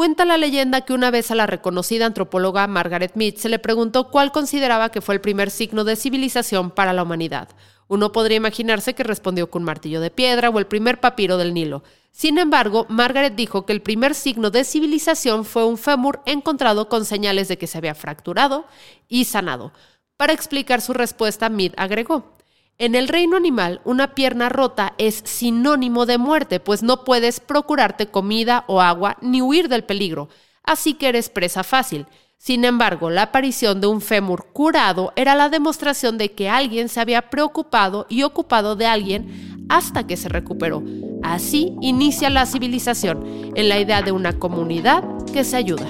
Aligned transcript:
Cuenta 0.00 0.24
la 0.24 0.38
leyenda 0.38 0.80
que 0.80 0.94
una 0.94 1.10
vez 1.10 1.30
a 1.30 1.34
la 1.34 1.46
reconocida 1.46 2.06
antropóloga 2.06 2.66
Margaret 2.66 3.16
Mead 3.16 3.34
se 3.34 3.50
le 3.50 3.58
preguntó 3.58 4.08
cuál 4.10 4.32
consideraba 4.32 4.88
que 4.88 5.02
fue 5.02 5.14
el 5.14 5.20
primer 5.20 5.50
signo 5.50 5.84
de 5.84 5.94
civilización 5.94 6.70
para 6.70 6.94
la 6.94 7.02
humanidad. 7.02 7.50
Uno 7.86 8.10
podría 8.10 8.38
imaginarse 8.38 8.94
que 8.94 9.02
respondió 9.02 9.50
con 9.50 9.60
un 9.60 9.66
martillo 9.66 10.00
de 10.00 10.10
piedra 10.10 10.48
o 10.48 10.58
el 10.58 10.66
primer 10.66 11.00
papiro 11.00 11.36
del 11.36 11.52
Nilo. 11.52 11.82
Sin 12.12 12.38
embargo, 12.38 12.86
Margaret 12.88 13.34
dijo 13.34 13.66
que 13.66 13.74
el 13.74 13.82
primer 13.82 14.14
signo 14.14 14.48
de 14.48 14.64
civilización 14.64 15.44
fue 15.44 15.66
un 15.66 15.76
fémur 15.76 16.22
encontrado 16.24 16.88
con 16.88 17.04
señales 17.04 17.48
de 17.48 17.58
que 17.58 17.66
se 17.66 17.76
había 17.76 17.94
fracturado 17.94 18.64
y 19.06 19.26
sanado. 19.26 19.70
Para 20.16 20.32
explicar 20.32 20.80
su 20.80 20.94
respuesta, 20.94 21.50
Mead 21.50 21.72
agregó, 21.76 22.38
en 22.80 22.94
el 22.94 23.08
reino 23.08 23.36
animal, 23.36 23.82
una 23.84 24.14
pierna 24.14 24.48
rota 24.48 24.94
es 24.96 25.20
sinónimo 25.26 26.06
de 26.06 26.16
muerte, 26.16 26.60
pues 26.60 26.82
no 26.82 27.04
puedes 27.04 27.38
procurarte 27.38 28.06
comida 28.06 28.64
o 28.68 28.80
agua 28.80 29.18
ni 29.20 29.42
huir 29.42 29.68
del 29.68 29.84
peligro, 29.84 30.30
así 30.64 30.94
que 30.94 31.10
eres 31.10 31.28
presa 31.28 31.62
fácil. 31.62 32.06
Sin 32.38 32.64
embargo, 32.64 33.10
la 33.10 33.24
aparición 33.24 33.82
de 33.82 33.86
un 33.86 34.00
fémur 34.00 34.46
curado 34.54 35.12
era 35.14 35.34
la 35.34 35.50
demostración 35.50 36.16
de 36.16 36.32
que 36.32 36.48
alguien 36.48 36.88
se 36.88 37.00
había 37.00 37.28
preocupado 37.28 38.06
y 38.08 38.22
ocupado 38.22 38.76
de 38.76 38.86
alguien 38.86 39.66
hasta 39.68 40.06
que 40.06 40.16
se 40.16 40.30
recuperó. 40.30 40.82
Así 41.22 41.76
inicia 41.82 42.30
la 42.30 42.46
civilización, 42.46 43.52
en 43.56 43.68
la 43.68 43.78
idea 43.78 44.00
de 44.00 44.12
una 44.12 44.38
comunidad 44.38 45.04
que 45.34 45.44
se 45.44 45.58
ayuda. 45.58 45.86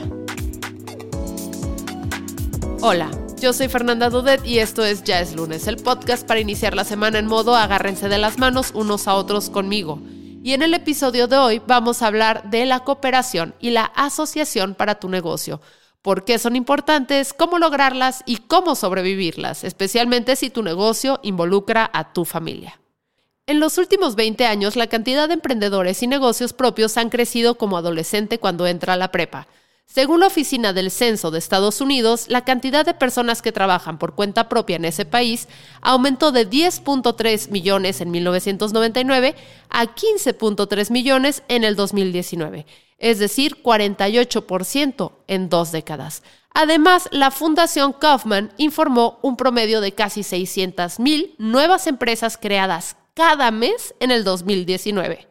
Hola. 2.83 3.20
Yo 3.41 3.55
soy 3.55 3.69
Fernanda 3.69 4.11
Dudet 4.11 4.45
y 4.45 4.59
esto 4.59 4.85
es 4.85 5.03
Ya 5.03 5.19
es 5.19 5.35
lunes, 5.35 5.67
el 5.67 5.79
podcast 5.79 6.27
para 6.27 6.41
iniciar 6.41 6.75
la 6.75 6.85
semana 6.85 7.19
en 7.19 7.27
modo 7.27 7.57
agárrense 7.57 8.11
de 8.11 8.19
las 8.19 8.37
manos 8.37 8.71
unos 8.75 9.09
a 9.09 9.15
otros 9.15 9.49
conmigo. 9.49 9.99
Y 10.43 10.53
en 10.53 10.61
el 10.61 10.75
episodio 10.75 11.27
de 11.27 11.39
hoy 11.39 11.63
vamos 11.67 12.03
a 12.03 12.09
hablar 12.09 12.51
de 12.51 12.67
la 12.67 12.81
cooperación 12.81 13.55
y 13.59 13.71
la 13.71 13.85
asociación 13.85 14.75
para 14.75 15.01
tu 15.01 15.09
negocio. 15.09 15.63
¿Por 16.03 16.27
qué 16.27 16.39
son 16.39 16.55
importantes? 16.55 17.33
¿Cómo 17.33 17.59
lograrlas? 17.59 18.23
Y 18.27 18.37
cómo 18.37 18.75
sobrevivirlas, 18.75 19.65
especialmente 19.65 20.37
si 20.37 20.51
tu 20.51 20.63
negocio 20.63 21.19
involucra 21.23 21.91
a 21.95 22.13
tu 22.13 22.27
familia. 22.27 22.79
En 23.47 23.59
los 23.59 23.79
últimos 23.79 24.17
20 24.17 24.45
años, 24.45 24.77
la 24.77 24.89
cantidad 24.89 25.29
de 25.29 25.35
emprendedores 25.35 26.03
y 26.03 26.07
negocios 26.07 26.53
propios 26.53 26.99
han 26.99 27.09
crecido 27.09 27.55
como 27.57 27.79
adolescente 27.79 28.39
cuando 28.39 28.67
entra 28.67 28.93
a 28.93 28.99
la 28.99 29.11
prepa. 29.11 29.49
Según 29.93 30.21
la 30.21 30.29
Oficina 30.29 30.73
del 30.73 30.93
Censo 30.93 31.33
de 31.33 31.41
Estados 31.41 31.81
Unidos, 31.81 32.27
la 32.29 32.45
cantidad 32.45 32.87
de 32.87 32.95
personas 32.95 33.43
que 33.43 33.51
trabajan 33.51 33.99
por 33.99 34.15
cuenta 34.15 34.49
propia 34.49 34.77
en 34.77 34.85
ese 34.85 35.05
país 35.05 35.49
aumentó 35.81 36.31
de 36.31 36.49
10.3 36.49 37.51
millones 37.51 38.01
en 38.01 38.13
1999 38.13 39.35
a 39.69 39.87
15.3 39.87 40.91
millones 40.93 41.43
en 41.49 41.65
el 41.65 41.75
2019, 41.75 42.67
es 42.99 43.19
decir, 43.19 43.65
48% 43.65 45.13
en 45.27 45.49
dos 45.49 45.73
décadas. 45.73 46.23
Además, 46.55 47.09
la 47.11 47.33
Fundación 47.33 47.93
Kaufman 47.93 48.53
informó 48.59 49.19
un 49.23 49.37
promedio 49.37 49.81
de 49.81 49.91
casi 49.91 50.21
600.000 50.21 51.35
nuevas 51.39 51.89
empresas 51.89 52.39
creadas 52.41 52.95
cada 53.15 53.51
mes 53.51 53.93
en 53.99 54.13
el 54.13 54.23
2019. 54.23 55.30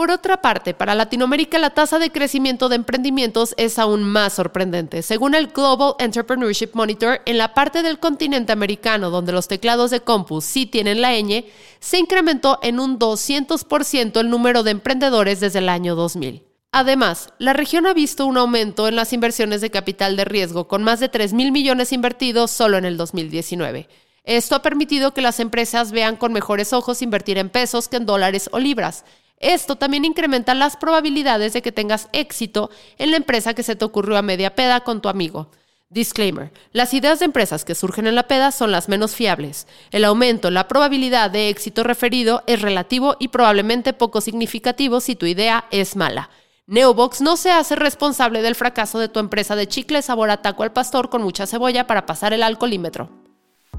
Por 0.00 0.10
otra 0.10 0.40
parte, 0.40 0.72
para 0.72 0.94
Latinoamérica 0.94 1.58
la 1.58 1.74
tasa 1.74 1.98
de 1.98 2.10
crecimiento 2.10 2.70
de 2.70 2.76
emprendimientos 2.76 3.52
es 3.58 3.78
aún 3.78 4.02
más 4.02 4.32
sorprendente. 4.32 5.02
Según 5.02 5.34
el 5.34 5.48
Global 5.48 5.92
Entrepreneurship 5.98 6.70
Monitor, 6.72 7.20
en 7.26 7.36
la 7.36 7.52
parte 7.52 7.82
del 7.82 7.98
continente 7.98 8.50
americano 8.50 9.10
donde 9.10 9.32
los 9.32 9.46
teclados 9.46 9.90
de 9.90 10.00
Compus 10.00 10.46
sí 10.46 10.64
tienen 10.64 11.02
la 11.02 11.12
ñ, 11.12 11.44
se 11.80 11.98
incrementó 11.98 12.58
en 12.62 12.80
un 12.80 12.98
200% 12.98 14.20
el 14.20 14.30
número 14.30 14.62
de 14.62 14.70
emprendedores 14.70 15.38
desde 15.38 15.58
el 15.58 15.68
año 15.68 15.94
2000. 15.94 16.44
Además, 16.72 17.34
la 17.36 17.52
región 17.52 17.86
ha 17.86 17.92
visto 17.92 18.24
un 18.24 18.38
aumento 18.38 18.88
en 18.88 18.96
las 18.96 19.12
inversiones 19.12 19.60
de 19.60 19.70
capital 19.70 20.16
de 20.16 20.24
riesgo, 20.24 20.66
con 20.66 20.82
más 20.82 21.00
de 21.00 21.10
3 21.10 21.34
mil 21.34 21.52
millones 21.52 21.92
invertidos 21.92 22.50
solo 22.50 22.78
en 22.78 22.86
el 22.86 22.96
2019. 22.96 23.86
Esto 24.24 24.54
ha 24.54 24.62
permitido 24.62 25.12
que 25.12 25.22
las 25.22 25.40
empresas 25.40 25.92
vean 25.92 26.16
con 26.16 26.32
mejores 26.32 26.72
ojos 26.72 27.02
invertir 27.02 27.36
en 27.36 27.50
pesos 27.50 27.88
que 27.88 27.96
en 27.96 28.06
dólares 28.06 28.48
o 28.52 28.58
libras. 28.58 29.04
Esto 29.40 29.76
también 29.76 30.04
incrementa 30.04 30.54
las 30.54 30.76
probabilidades 30.76 31.54
de 31.54 31.62
que 31.62 31.72
tengas 31.72 32.08
éxito 32.12 32.70
en 32.98 33.10
la 33.10 33.16
empresa 33.16 33.54
que 33.54 33.62
se 33.62 33.74
te 33.74 33.86
ocurrió 33.86 34.18
a 34.18 34.22
media 34.22 34.54
peda 34.54 34.80
con 34.80 35.00
tu 35.00 35.08
amigo. 35.08 35.50
Disclaimer, 35.88 36.52
las 36.72 36.94
ideas 36.94 37.18
de 37.18 37.24
empresas 37.24 37.64
que 37.64 37.74
surgen 37.74 38.06
en 38.06 38.14
la 38.14 38.28
peda 38.28 38.52
son 38.52 38.70
las 38.70 38.88
menos 38.88 39.16
fiables. 39.16 39.66
El 39.90 40.04
aumento 40.04 40.48
en 40.48 40.54
la 40.54 40.68
probabilidad 40.68 41.30
de 41.30 41.48
éxito 41.48 41.82
referido 41.82 42.44
es 42.46 42.60
relativo 42.60 43.16
y 43.18 43.28
probablemente 43.28 43.94
poco 43.94 44.20
significativo 44.20 45.00
si 45.00 45.16
tu 45.16 45.24
idea 45.26 45.64
es 45.70 45.96
mala. 45.96 46.28
Neobox 46.66 47.22
no 47.22 47.36
se 47.36 47.50
hace 47.50 47.74
responsable 47.74 48.42
del 48.42 48.54
fracaso 48.54 48.98
de 48.98 49.08
tu 49.08 49.18
empresa 49.18 49.56
de 49.56 49.66
chicle 49.66 50.02
sabor 50.02 50.30
a 50.30 50.42
taco 50.42 50.62
al 50.62 50.72
pastor 50.72 51.08
con 51.08 51.22
mucha 51.22 51.46
cebolla 51.46 51.86
para 51.86 52.06
pasar 52.06 52.32
el 52.32 52.44
alcoholímetro 52.44 53.19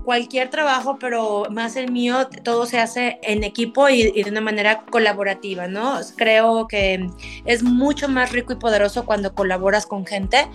cualquier 0.04 0.50
trabajo, 0.50 0.98
pero 1.00 1.46
más 1.50 1.76
el 1.76 1.92
mío, 1.92 2.28
todo 2.44 2.66
se 2.66 2.80
hace 2.80 3.20
en 3.24 3.44
equipo 3.44 3.90
y, 3.90 4.12
de 4.12 4.30
una 4.30 4.42
manera 4.42 4.84
colaborativa, 4.90 5.68
¿no? 5.68 6.00
Creo 6.18 6.68
que 6.68 7.08
es 7.46 7.64
mucho 7.64 8.08
más 8.08 8.32
rico 8.32 8.54
y 8.54 8.56
poderoso 8.56 9.06
cuando 9.06 9.34
colaboras 9.34 9.86
con 9.86 10.06
gente, 10.06 10.48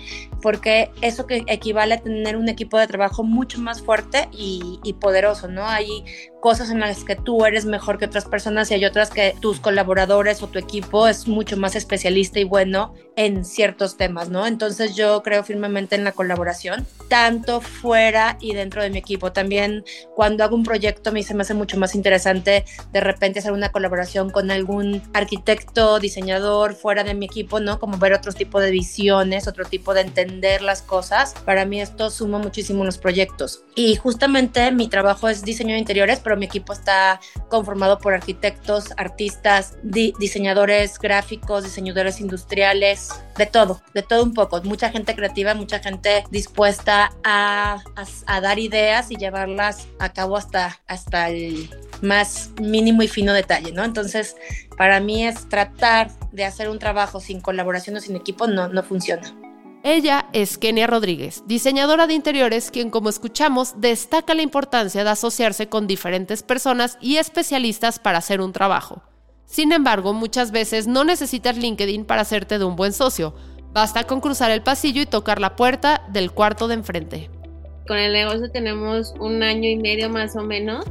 porque 0.43 0.91
eso 1.01 1.27
que 1.27 1.45
equivale 1.47 1.95
a 1.95 2.03
tener 2.03 2.37
un 2.37 2.49
equipo 2.49 2.79
de 2.79 2.87
trabajo 2.87 3.23
mucho 3.23 3.61
más 3.61 3.83
fuerte 3.83 4.29
y, 4.33 4.81
y 4.83 4.95
poderoso, 4.95 5.49
¿no? 5.49 5.67
Hay 5.67 6.05
cosas 6.47 6.71
en 6.71 6.79
las 6.79 7.03
que 7.03 7.17
tú 7.17 7.45
eres 7.45 7.65
mejor 7.65 7.99
que 7.99 8.05
otras 8.05 8.25
personas 8.25 8.71
y 8.71 8.75
hay 8.75 8.85
otras 8.85 9.11
que 9.11 9.35
tus 9.41 9.59
colaboradores 9.59 10.43
o 10.45 10.47
tu 10.47 10.61
equipo 10.61 11.09
es 11.09 11.27
mucho 11.27 11.57
más 11.57 11.75
especialista 11.75 12.39
y 12.39 12.45
bueno 12.45 12.95
en 13.17 13.45
ciertos 13.45 13.97
temas, 13.97 14.29
¿no? 14.29 14.47
Entonces 14.47 14.95
yo 14.95 15.23
creo 15.25 15.43
firmemente 15.43 15.97
en 15.97 16.05
la 16.05 16.13
colaboración, 16.13 16.87
tanto 17.09 17.61
fuera 17.61 18.37
y 18.41 18.55
dentro 18.55 18.83
de 18.83 18.91
mi 18.91 18.99
equipo. 18.99 19.33
También 19.37 19.85
cuando 20.15 20.45
hago 20.45 20.57
un 20.57 20.65
proyecto 20.65 21.11
a 21.11 21.13
mí 21.13 21.23
se 21.23 21.35
me 21.35 21.43
hace 21.43 21.53
mucho 21.53 21.79
más 21.79 21.95
interesante 21.95 22.65
de 22.91 23.01
repente 23.01 23.41
hacer 23.41 23.53
una 23.53 23.71
colaboración 23.71 24.31
con 24.31 24.51
algún 24.51 25.03
arquitecto, 25.13 25.99
diseñador 25.99 26.75
fuera 26.75 27.05
de 27.05 27.13
mi 27.13 27.27
equipo, 27.27 27.61
¿no? 27.61 27.79
Como 27.79 27.99
ver 27.99 28.15
otro 28.15 28.33
tipo 28.33 28.61
de 28.61 28.71
visiones, 28.71 29.47
otro 29.47 29.67
tipo 29.67 29.93
de 29.93 30.01
entender 30.01 30.63
las 30.63 30.81
cosas. 30.81 31.35
Para 31.45 31.67
mí 31.67 31.83
esto 31.83 32.09
suma 32.09 32.39
muchísimo 32.39 32.81
en 32.81 32.87
los 32.87 32.97
proyectos. 32.97 33.63
Y 33.75 33.97
justamente 33.97 34.73
mi 34.73 34.89
trabajo 34.89 35.29
es 35.29 35.43
diseño 35.43 35.75
de 35.75 35.81
interiores, 35.81 36.21
pero 36.25 36.39
mi 36.39 36.47
equipo 36.47 36.73
está 36.73 37.21
conformado 37.51 37.99
por 37.99 38.15
arquitectos, 38.15 38.87
artistas, 38.97 39.77
diseñadores 39.83 40.99
gráficos, 40.99 41.65
diseñadores 41.65 42.21
industriales, 42.21 43.11
de 43.37 43.47
todo, 43.47 43.83
de 43.95 44.03
todo 44.03 44.23
un 44.23 44.35
poco. 44.35 44.63
Mucha 44.63 44.91
gente 44.91 45.15
creativa, 45.15 45.55
mucha 45.55 45.79
gente 45.79 46.25
dispuesta 46.31 47.13
a, 47.25 47.83
a, 48.27 48.41
dar 48.41 48.59
ideas 48.59 49.11
y 49.11 49.17
llevarlas 49.27 49.89
a 49.99 50.13
cabo 50.13 50.37
hasta, 50.37 50.81
hasta 50.87 51.29
el 51.29 51.69
más 52.01 52.51
mínimo 52.61 53.03
y 53.03 53.09
fino 53.09 53.33
detalle, 53.33 53.73
¿no? 53.73 53.85
Entonces, 53.85 54.37
para 54.77 55.01
mí 55.01 55.27
es 55.27 55.49
tratar 55.49 56.11
de 56.33 56.45
hacer 56.45 56.69
un 56.69 56.79
trabajo 56.79 57.21
sin 57.21 57.41
colaboración 57.41 57.97
o 57.97 58.01
sin 58.01 58.17
equipo, 58.17 58.47
no, 58.47 58.69
no 58.69 58.83
funciona. 58.83 59.35
Ella 59.83 60.27
es 60.33 60.59
Kenia 60.59 60.87
Rodríguez, 60.87 61.45
diseñadora 61.47 62.07
de 62.07 62.15
interiores, 62.15 62.71
quien 62.71 62.91
como 62.91 63.09
escuchamos 63.09 63.81
destaca 63.81 64.35
la 64.35 64.43
importancia 64.43 65.05
de 65.05 65.11
asociarse 65.11 65.69
con 65.69 65.87
diferentes 65.87 66.43
personas 66.43 66.99
y 67.01 67.19
especialistas 67.19 67.99
para 67.99 68.19
hacer 68.19 68.41
un 68.41 68.53
trabajo. 68.53 69.03
Sin 69.45 69.73
embargo, 69.73 70.13
muchas 70.13 70.51
veces 70.51 70.89
no 70.89 71.05
necesitas 71.05 71.57
LinkedIn 71.57 72.05
para 72.05 72.23
hacerte 72.23 72.59
de 72.59 72.65
un 72.65 72.75
buen 72.75 72.93
socio. 72.93 73.35
Basta 73.73 74.05
con 74.05 74.21
cruzar 74.21 74.51
el 74.51 74.63
pasillo 74.63 75.03
y 75.03 75.07
tocar 75.07 75.41
la 75.41 75.55
puerta 75.55 76.03
del 76.09 76.33
cuarto 76.33 76.67
de 76.67 76.75
enfrente. 76.75 77.31
Con 77.87 77.99
el 77.99 78.13
negocio 78.13 78.51
tenemos 78.51 79.15
un 79.21 79.43
año 79.43 79.69
y 79.69 79.77
medio 79.77 80.11
más 80.11 80.37
o 80.37 80.43
menos. 80.43 80.85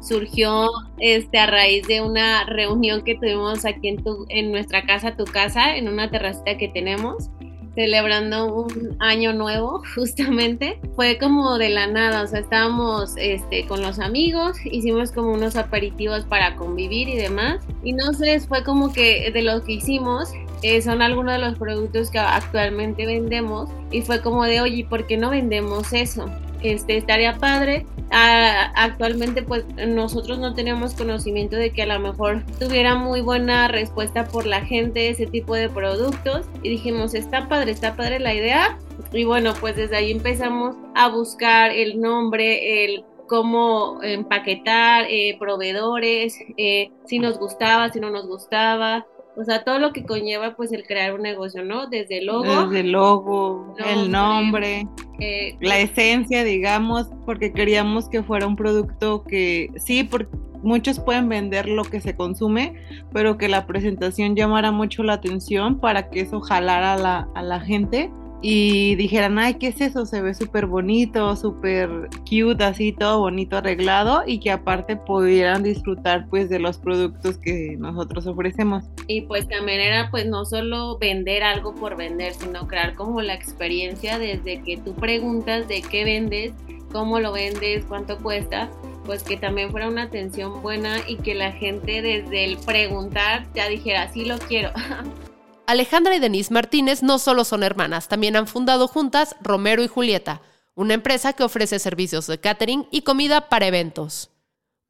Surgió 0.00 0.68
este, 0.98 1.38
a 1.38 1.46
raíz 1.46 1.86
de 1.88 2.00
una 2.00 2.44
reunión 2.44 3.02
que 3.02 3.14
tuvimos 3.14 3.64
aquí 3.64 3.88
en, 3.88 4.04
en 4.28 4.52
nuestra 4.52 4.84
casa, 4.84 5.16
tu 5.16 5.24
casa, 5.24 5.76
en 5.76 5.88
una 5.88 6.10
terracita 6.10 6.58
que 6.58 6.68
tenemos 6.68 7.30
celebrando 7.76 8.52
un 8.52 8.96
año 9.00 9.32
nuevo 9.34 9.82
justamente 9.94 10.80
fue 10.96 11.18
como 11.18 11.58
de 11.58 11.68
la 11.68 11.86
nada 11.86 12.22
o 12.22 12.26
sea 12.26 12.40
estábamos 12.40 13.14
este 13.18 13.66
con 13.66 13.82
los 13.82 14.00
amigos 14.00 14.56
hicimos 14.64 15.12
como 15.12 15.32
unos 15.32 15.56
aperitivos 15.56 16.24
para 16.24 16.56
convivir 16.56 17.08
y 17.08 17.16
demás 17.16 17.64
y 17.84 17.92
no 17.92 18.14
sé 18.14 18.40
fue 18.40 18.64
como 18.64 18.92
que 18.92 19.30
de 19.30 19.42
lo 19.42 19.62
que 19.62 19.74
hicimos 19.74 20.32
eh, 20.62 20.82
son 20.82 21.02
algunos 21.02 21.34
de 21.34 21.38
los 21.38 21.58
productos 21.58 22.10
que 22.10 22.18
actualmente 22.18 23.06
vendemos 23.06 23.70
y 23.90 24.02
fue 24.02 24.20
como 24.20 24.44
de 24.44 24.60
oye 24.60 24.86
¿por 24.88 25.06
qué 25.06 25.16
no 25.16 25.30
vendemos 25.30 25.92
eso? 25.92 26.30
este, 26.62 26.96
estaría 26.96 27.36
padre. 27.36 27.86
actualmente 28.10 29.42
pues 29.42 29.64
nosotros 29.88 30.38
no 30.38 30.54
tenemos 30.54 30.94
conocimiento 30.94 31.56
de 31.56 31.70
que 31.72 31.82
a 31.82 31.86
lo 31.86 31.98
mejor 31.98 32.44
tuviera 32.58 32.94
muy 32.94 33.20
buena 33.20 33.68
respuesta 33.68 34.26
por 34.26 34.46
la 34.46 34.60
gente 34.62 35.08
ese 35.08 35.26
tipo 35.26 35.54
de 35.54 35.68
productos 35.68 36.46
y 36.62 36.70
dijimos 36.70 37.14
está 37.14 37.48
padre, 37.48 37.72
está 37.72 37.96
padre 37.96 38.20
la 38.20 38.32
idea 38.34 38.78
y 39.12 39.24
bueno 39.24 39.54
pues 39.60 39.76
desde 39.76 39.96
ahí 39.96 40.12
empezamos 40.12 40.76
a 40.94 41.08
buscar 41.08 41.72
el 41.72 42.00
nombre, 42.00 42.84
el 42.84 43.04
cómo 43.26 43.98
empaquetar, 44.02 45.06
eh, 45.08 45.36
proveedores, 45.38 46.38
eh, 46.56 46.90
si 47.06 47.18
nos 47.18 47.38
gustaba, 47.38 47.90
si 47.90 47.98
no 47.98 48.10
nos 48.10 48.28
gustaba, 48.28 49.04
o 49.36 49.44
sea, 49.44 49.64
todo 49.64 49.78
lo 49.78 49.92
que 49.92 50.04
conlleva 50.04 50.56
pues 50.56 50.72
el 50.72 50.84
crear 50.84 51.14
un 51.14 51.22
negocio, 51.22 51.64
¿no? 51.64 51.86
Desde 51.86 52.18
el 52.18 52.26
logo. 52.26 52.66
Desde 52.66 52.80
el 52.80 52.92
logo, 52.92 53.74
el 53.84 54.10
nombre, 54.10 54.88
eh, 55.20 55.56
la 55.60 55.78
esencia, 55.78 56.42
digamos, 56.42 57.08
porque 57.26 57.52
queríamos 57.52 58.08
que 58.08 58.22
fuera 58.22 58.46
un 58.46 58.56
producto 58.56 59.24
que 59.24 59.70
sí, 59.76 60.04
porque 60.04 60.34
muchos 60.62 60.98
pueden 60.98 61.28
vender 61.28 61.68
lo 61.68 61.84
que 61.84 62.00
se 62.00 62.16
consume, 62.16 62.74
pero 63.12 63.36
que 63.36 63.48
la 63.48 63.66
presentación 63.66 64.34
llamara 64.34 64.72
mucho 64.72 65.02
la 65.02 65.14
atención 65.14 65.78
para 65.80 66.08
que 66.08 66.20
eso 66.20 66.40
jalara 66.40 66.94
a 66.94 66.98
la, 66.98 67.28
a 67.34 67.42
la 67.42 67.60
gente 67.60 68.10
y 68.48 68.94
dijeran, 68.94 69.40
ay, 69.40 69.54
¿qué 69.54 69.66
es 69.66 69.80
eso? 69.80 70.06
Se 70.06 70.22
ve 70.22 70.32
súper 70.32 70.66
bonito, 70.66 71.34
súper 71.34 71.90
cute, 72.30 72.62
así 72.62 72.92
todo 72.92 73.18
bonito 73.18 73.56
arreglado 73.56 74.22
y 74.24 74.38
que 74.38 74.52
aparte 74.52 74.94
pudieran 74.94 75.64
disfrutar 75.64 76.28
pues 76.28 76.48
de 76.48 76.60
los 76.60 76.78
productos 76.78 77.38
que 77.38 77.74
nosotros 77.76 78.24
ofrecemos. 78.28 78.84
Y 79.08 79.22
pues 79.22 79.48
también 79.48 79.80
era 79.80 80.12
pues 80.12 80.26
no 80.26 80.44
solo 80.44 80.96
vender 80.98 81.42
algo 81.42 81.74
por 81.74 81.96
vender, 81.96 82.34
sino 82.34 82.68
crear 82.68 82.94
como 82.94 83.20
la 83.20 83.34
experiencia 83.34 84.16
desde 84.20 84.62
que 84.62 84.76
tú 84.76 84.94
preguntas 84.94 85.66
de 85.66 85.82
qué 85.82 86.04
vendes, 86.04 86.52
cómo 86.92 87.18
lo 87.18 87.32
vendes, 87.32 87.84
cuánto 87.88 88.16
cuesta, 88.18 88.70
pues 89.06 89.24
que 89.24 89.36
también 89.36 89.72
fuera 89.72 89.88
una 89.88 90.04
atención 90.04 90.62
buena 90.62 90.98
y 91.08 91.16
que 91.16 91.34
la 91.34 91.50
gente 91.50 92.00
desde 92.00 92.44
el 92.44 92.58
preguntar 92.58 93.44
ya 93.56 93.66
dijera, 93.66 94.06
sí 94.12 94.24
lo 94.24 94.38
quiero. 94.38 94.70
Alejandra 95.66 96.14
y 96.14 96.20
Denise 96.20 96.52
Martínez 96.52 97.02
no 97.02 97.18
solo 97.18 97.44
son 97.44 97.62
hermanas, 97.62 98.08
también 98.08 98.36
han 98.36 98.46
fundado 98.46 98.86
juntas 98.86 99.34
Romero 99.40 99.82
y 99.82 99.88
Julieta, 99.88 100.40
una 100.74 100.94
empresa 100.94 101.32
que 101.32 101.42
ofrece 101.42 101.78
servicios 101.78 102.26
de 102.26 102.38
catering 102.38 102.86
y 102.90 103.02
comida 103.02 103.48
para 103.48 103.66
eventos. 103.66 104.30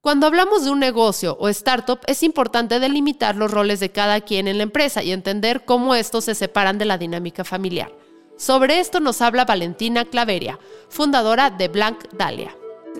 Cuando 0.02 0.26
hablamos 0.26 0.64
de 0.64 0.70
un 0.70 0.78
negocio 0.78 1.36
o 1.40 1.48
startup, 1.48 2.00
es 2.06 2.22
importante 2.22 2.78
delimitar 2.78 3.36
los 3.36 3.50
roles 3.50 3.80
de 3.80 3.90
cada 3.90 4.20
quien 4.20 4.46
en 4.46 4.58
la 4.58 4.62
empresa 4.64 5.02
y 5.02 5.12
entender 5.12 5.64
cómo 5.64 5.94
estos 5.94 6.24
se 6.26 6.34
separan 6.34 6.78
de 6.78 6.84
la 6.84 6.98
dinámica 6.98 7.42
familiar. 7.42 7.90
Sobre 8.36 8.78
esto 8.78 9.00
nos 9.00 9.22
habla 9.22 9.46
Valentina 9.46 10.04
Claveria, 10.04 10.58
fundadora 10.88 11.50
de 11.50 11.68
Blanc 11.68 12.04
Dalia. 12.12 12.54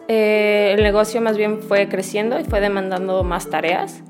Eh, 0.08 0.72
el 0.76 0.82
negocio 0.82 1.20
más 1.20 1.36
bien 1.36 1.62
fue 1.62 1.88
creciendo 1.88 2.40
y 2.40 2.44
fue 2.44 2.60
demandando 2.60 3.22
más 3.22 3.50
tareas. 3.50 4.02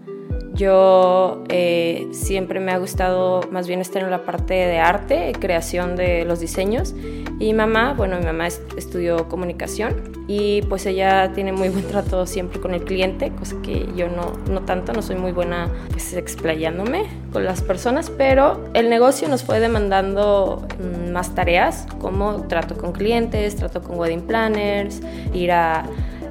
Yo 0.56 1.44
eh, 1.50 2.08
siempre 2.12 2.60
me 2.60 2.72
ha 2.72 2.78
gustado 2.78 3.42
más 3.50 3.68
bien 3.68 3.80
estar 3.80 4.02
en 4.02 4.10
la 4.10 4.22
parte 4.22 4.54
de 4.54 4.78
arte, 4.78 5.32
creación 5.38 5.96
de 5.96 6.24
los 6.24 6.40
diseños. 6.40 6.94
Y 7.38 7.52
mamá, 7.52 7.92
bueno, 7.92 8.18
mi 8.18 8.24
mamá 8.24 8.46
estudió 8.46 9.28
comunicación 9.28 10.14
y 10.26 10.62
pues 10.62 10.86
ella 10.86 11.32
tiene 11.34 11.52
muy 11.52 11.68
buen 11.68 11.86
trato 11.86 12.24
siempre 12.26 12.58
con 12.58 12.72
el 12.72 12.82
cliente, 12.82 13.30
cosa 13.32 13.56
que 13.62 13.86
yo 13.94 14.08
no, 14.08 14.32
no 14.50 14.62
tanto, 14.62 14.94
no 14.94 15.02
soy 15.02 15.16
muy 15.16 15.32
buena 15.32 15.68
pues, 15.90 16.14
explayándome 16.14 17.04
con 17.34 17.44
las 17.44 17.60
personas, 17.60 18.08
pero 18.08 18.64
el 18.72 18.88
negocio 18.88 19.28
nos 19.28 19.44
fue 19.44 19.60
demandando 19.60 20.66
mm, 20.78 21.12
más 21.12 21.34
tareas 21.34 21.86
como 22.00 22.46
trato 22.48 22.78
con 22.78 22.92
clientes, 22.92 23.56
trato 23.56 23.82
con 23.82 23.98
wedding 23.98 24.22
planners, 24.22 25.02
ir 25.34 25.52
a 25.52 25.84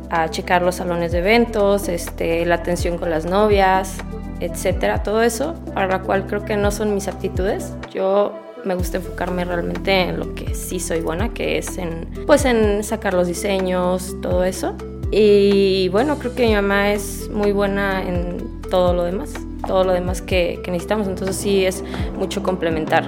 a 0.09 0.29
checar 0.29 0.61
los 0.61 0.75
salones 0.75 1.11
de 1.11 1.19
eventos, 1.19 1.89
este, 1.89 2.45
la 2.45 2.55
atención 2.55 2.97
con 2.97 3.09
las 3.09 3.25
novias, 3.25 3.97
etcétera, 4.39 5.03
todo 5.03 5.21
eso, 5.21 5.55
para 5.73 5.87
la 5.87 6.01
cual 6.01 6.27
creo 6.27 6.45
que 6.45 6.57
no 6.57 6.71
son 6.71 6.93
mis 6.93 7.07
aptitudes. 7.07 7.73
Yo 7.93 8.33
me 8.65 8.75
gusta 8.75 8.97
enfocarme 8.97 9.45
realmente 9.45 10.01
en 10.01 10.19
lo 10.19 10.33
que 10.35 10.55
sí 10.55 10.79
soy 10.79 11.01
buena, 11.01 11.33
que 11.33 11.57
es 11.57 11.77
en, 11.77 12.09
pues 12.25 12.45
en 12.45 12.83
sacar 12.83 13.13
los 13.13 13.27
diseños, 13.27 14.15
todo 14.21 14.43
eso. 14.43 14.75
Y 15.11 15.87
bueno, 15.89 16.17
creo 16.17 16.33
que 16.35 16.47
mi 16.47 16.55
mamá 16.55 16.91
es 16.91 17.29
muy 17.29 17.51
buena 17.51 18.03
en 18.03 18.61
todo 18.69 18.93
lo 18.93 19.03
demás, 19.03 19.33
todo 19.67 19.83
lo 19.83 19.93
demás 19.93 20.21
que, 20.21 20.59
que 20.63 20.71
necesitamos, 20.71 21.07
entonces 21.07 21.35
sí 21.35 21.63
es 21.63 21.83
mucho 22.17 22.41
complementar. 22.41 23.07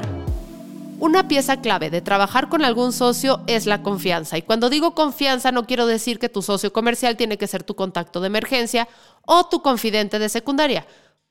Una 1.00 1.28
pieza 1.28 1.62
clave 1.62 1.92
de 1.92 2.02
trabajar 2.02 2.50
con 2.50 2.64
algún 2.64 2.92
socio 2.92 3.42
es 3.46 3.68
la 3.68 3.84
confianza. 3.84 4.38
Y 4.38 4.42
cuando 4.42 4.70
digo 4.70 4.96
confianza 4.96 5.52
no 5.52 5.68
quiero 5.68 5.86
decir 5.86 6.18
que 6.18 6.30
tu 6.30 6.42
socio 6.42 6.74
comercial 6.74 7.18
tiene 7.18 7.38
que 7.38 7.46
ser 7.48 7.64
tu 7.64 7.76
contacto 7.76 8.20
de 8.20 8.28
emergencia 8.28 8.88
o 9.26 9.48
tu 9.48 9.62
confidente 9.62 10.18
de 10.18 10.30
secundaria 10.30 10.86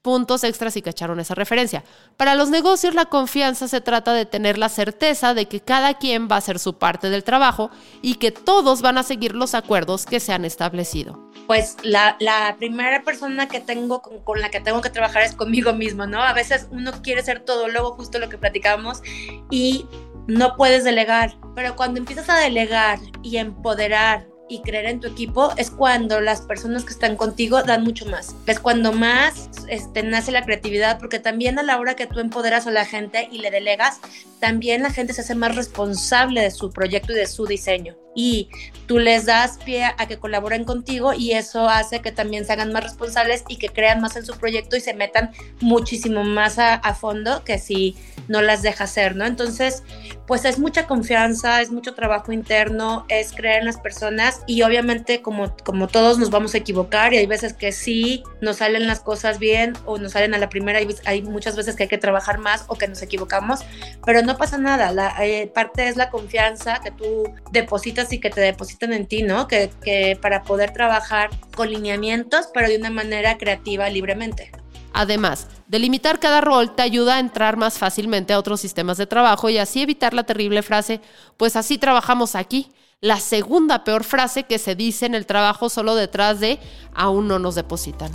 puntos 0.07 0.45
extras 0.45 0.77
y 0.77 0.83
cacharon 0.83 1.19
esa 1.19 1.35
referencia. 1.35 1.83
Para 2.17 2.37
los 2.37 2.49
negocios 2.49 2.95
la 2.95 3.07
confianza 3.07 3.67
se 3.67 3.81
trata 3.81 4.13
de 4.13 4.25
tener 4.25 4.57
la 4.57 4.69
certeza 4.69 5.35
de 5.35 5.47
que 5.47 5.59
cada 5.59 5.95
quien 5.95 6.29
va 6.31 6.37
a 6.37 6.39
hacer 6.39 6.61
su 6.61 6.75
parte 6.75 7.11
del 7.11 7.25
trabajo 7.25 7.73
y 8.03 8.15
que 8.15 8.31
todos 8.31 8.83
van 8.83 8.99
a 8.99 9.03
seguir 9.03 9.35
los 9.35 9.57
acuerdos 9.57 10.07
que 10.07 10.21
se 10.21 10.33
han 10.33 10.45
establecido. 10.45 11.29
Pues 11.49 11.77
la, 11.83 12.17
primera 12.57 13.03
persona 13.03 13.49
que 13.49 13.59
tengo 13.59 14.01
con, 14.01 14.41
la 14.41 14.49
que 14.49 14.61
tengo 14.61 14.81
que 14.81 14.91
trabajar 14.91 15.25
es 15.25 15.35
conmigo 15.35 15.73
mismo, 15.73 16.07
¿no? 16.07 16.23
A 16.23 16.33
veces 16.33 16.69
uno 16.71 16.93
quiere 17.03 17.25
ser 17.25 17.41
todo, 17.41 17.67
luego 17.67 17.91
justo 17.95 18.21
lo 18.21 18.29
que 18.29 18.39
platicamos 18.39 19.03
y 19.51 19.87
no 20.29 20.55
puedes 20.57 20.85
delegar, 20.85 21.37
pero 21.57 21.75
cuando 21.75 21.99
empiezas 21.99 22.31
a 22.31 22.37
delegar 22.37 23.01
y 23.25 23.39
empoderar 23.39 24.29
y 24.49 24.63
creer 24.63 24.87
en 24.87 25.01
tu 25.01 25.09
equipo 25.09 25.53
es 25.57 25.73
cuando 25.73 26.21
las 26.21 26.43
personas 26.43 26.85
que 26.85 26.93
están 26.93 27.17
contigo 27.17 27.65
dan 27.65 27.83
mucho 27.83 28.07
más. 28.07 28.37
Es 28.47 28.61
cuando 28.61 28.93
más 28.93 29.49
este, 29.69 30.03
nace 30.03 30.33
la 30.33 30.45
creatividad, 30.45 30.99
porque 30.99 31.19
también 31.19 31.59
a 31.59 31.63
la 31.63 31.79
hora 31.79 31.97
que 31.97 32.07
tú 32.07 32.21
empoderas 32.21 32.67
a 32.67 32.71
la 32.71 32.85
gente 32.85 33.29
y 33.31 33.39
le 33.39 33.51
delegas, 33.51 34.01
también 34.41 34.83
la 34.83 34.91
gente 34.91 35.13
se 35.13 35.23
hace 35.23 35.35
más 35.35 35.55
responsable 35.55 36.43
de 36.43 36.51
su 36.51 36.71
proyecto 36.71 37.13
y 37.13 37.17
de 37.17 37.27
su 37.27 37.47
diseño. 37.47 37.97
Y 38.17 38.49
tú 38.87 38.99
les 38.99 39.27
das 39.27 39.59
pie 39.65 39.85
a 39.85 40.07
que 40.07 40.17
colaboren 40.17 40.65
contigo 40.65 41.13
y 41.13 41.33
eso 41.33 41.69
hace 41.69 42.01
que 42.01 42.13
también 42.13 42.45
se 42.45 42.53
hagan 42.53 42.73
más 42.73 42.83
responsables 42.83 43.45
y 43.49 43.57
que 43.57 43.69
crean 43.69 44.01
más 44.01 44.17
en 44.17 44.25
su 44.25 44.37
proyecto 44.37 44.77
y 44.77 44.81
se 44.81 44.95
metan 44.95 45.31
muchísimo 45.61 46.25
más 46.25 46.59
a, 46.59 46.75
a 46.75 46.95
fondo 46.95 47.45
que 47.45 47.59
si 47.59 47.97
no 48.29 48.43
las 48.43 48.63
deja 48.63 48.85
hacer, 48.85 49.17
¿no? 49.17 49.27
Entonces, 49.27 49.83
pues 50.27 50.45
es 50.45 50.59
mucha 50.59 50.87
confianza, 50.87 51.61
es 51.61 51.71
mucho 51.71 51.95
trabajo 51.95 52.33
interno, 52.33 53.05
es 53.09 53.33
creer 53.33 53.61
en 53.61 53.67
las 53.67 53.79
personas 53.79 54.43
y 54.47 54.63
obviamente 54.63 55.23
como, 55.23 55.55
como 55.65 55.89
todos 55.89 56.19
nos 56.19 56.31
vamos 56.31 56.55
a 56.55 56.59
equivocar 56.59 57.15
y 57.15 57.19
hay 57.19 57.27
veces 57.27 57.53
que 57.53 57.73
sí 57.73 58.25
nos 58.41 58.57
salen 58.57 58.87
las 58.87 59.01
cosas 59.01 59.39
bien 59.39 59.75
o 59.85 59.99
nos 59.99 60.13
salen 60.13 60.35
a 60.35 60.39
la 60.39 60.49
primera 60.49 60.81
y 60.81 60.89
hay 61.05 61.23
muchas 61.23 61.57
veces 61.57 61.77
que 61.77 61.85
hay 61.85 61.89
que 61.89 61.99
trabajar 61.99 62.39
más 62.39 62.65
o 62.69 62.77
que 62.77 62.89
nos 62.89 63.03
equivocamos, 63.03 63.61
pero 64.05 64.23
no 64.23 64.37
pasa 64.37 64.59
nada, 64.59 64.93
la 64.93 65.15
eh, 65.25 65.47
parte 65.53 65.89
es 65.89 65.97
la 65.97 66.11
confianza 66.11 66.81
que 66.83 66.91
tú 66.91 67.33
depositas 67.53 68.06
y 68.13 68.21
que 68.21 68.31
te 68.31 68.41
depositan 68.41 68.93
en 68.93 69.07
ti, 69.07 69.23
¿no? 69.23 69.49
Que, 69.49 69.71
que 69.83 70.19
para 70.21 70.43
poder 70.43 70.73
trabajar 70.73 71.31
con 71.55 71.71
lineamientos, 71.71 72.49
pero 72.53 72.69
de 72.69 72.77
una 72.77 72.91
manera 72.91 73.39
creativa 73.39 73.89
libremente. 73.89 74.51
Además, 74.93 75.47
delimitar 75.69 76.19
cada 76.19 76.41
rol 76.41 76.75
te 76.75 76.81
ayuda 76.83 77.17
a 77.17 77.21
entrar 77.21 77.59
más 77.59 77.79
fácilmente 77.79 78.33
a 78.33 78.39
otros 78.39 78.61
sistemas 78.61 78.97
de 78.97 79.07
trabajo 79.07 79.51
y 79.51 79.59
así 79.59 79.83
evitar 79.83 80.15
la 80.15 80.25
terrible 80.25 80.63
frase, 80.63 81.03
pues 81.37 81.55
así 81.55 81.77
trabajamos 81.77 82.35
aquí. 82.35 82.73
La 83.03 83.21
segunda 83.21 83.85
peor 83.85 84.05
frase 84.05 84.45
que 84.45 84.59
se 84.59 84.75
dice 84.75 85.05
en 85.05 85.15
el 85.15 85.27
trabajo 85.27 85.69
solo 85.69 85.95
detrás 85.95 86.41
de 86.41 86.59
aún 86.95 87.29
no 87.29 87.39
nos 87.39 87.55
depositan. 87.55 88.11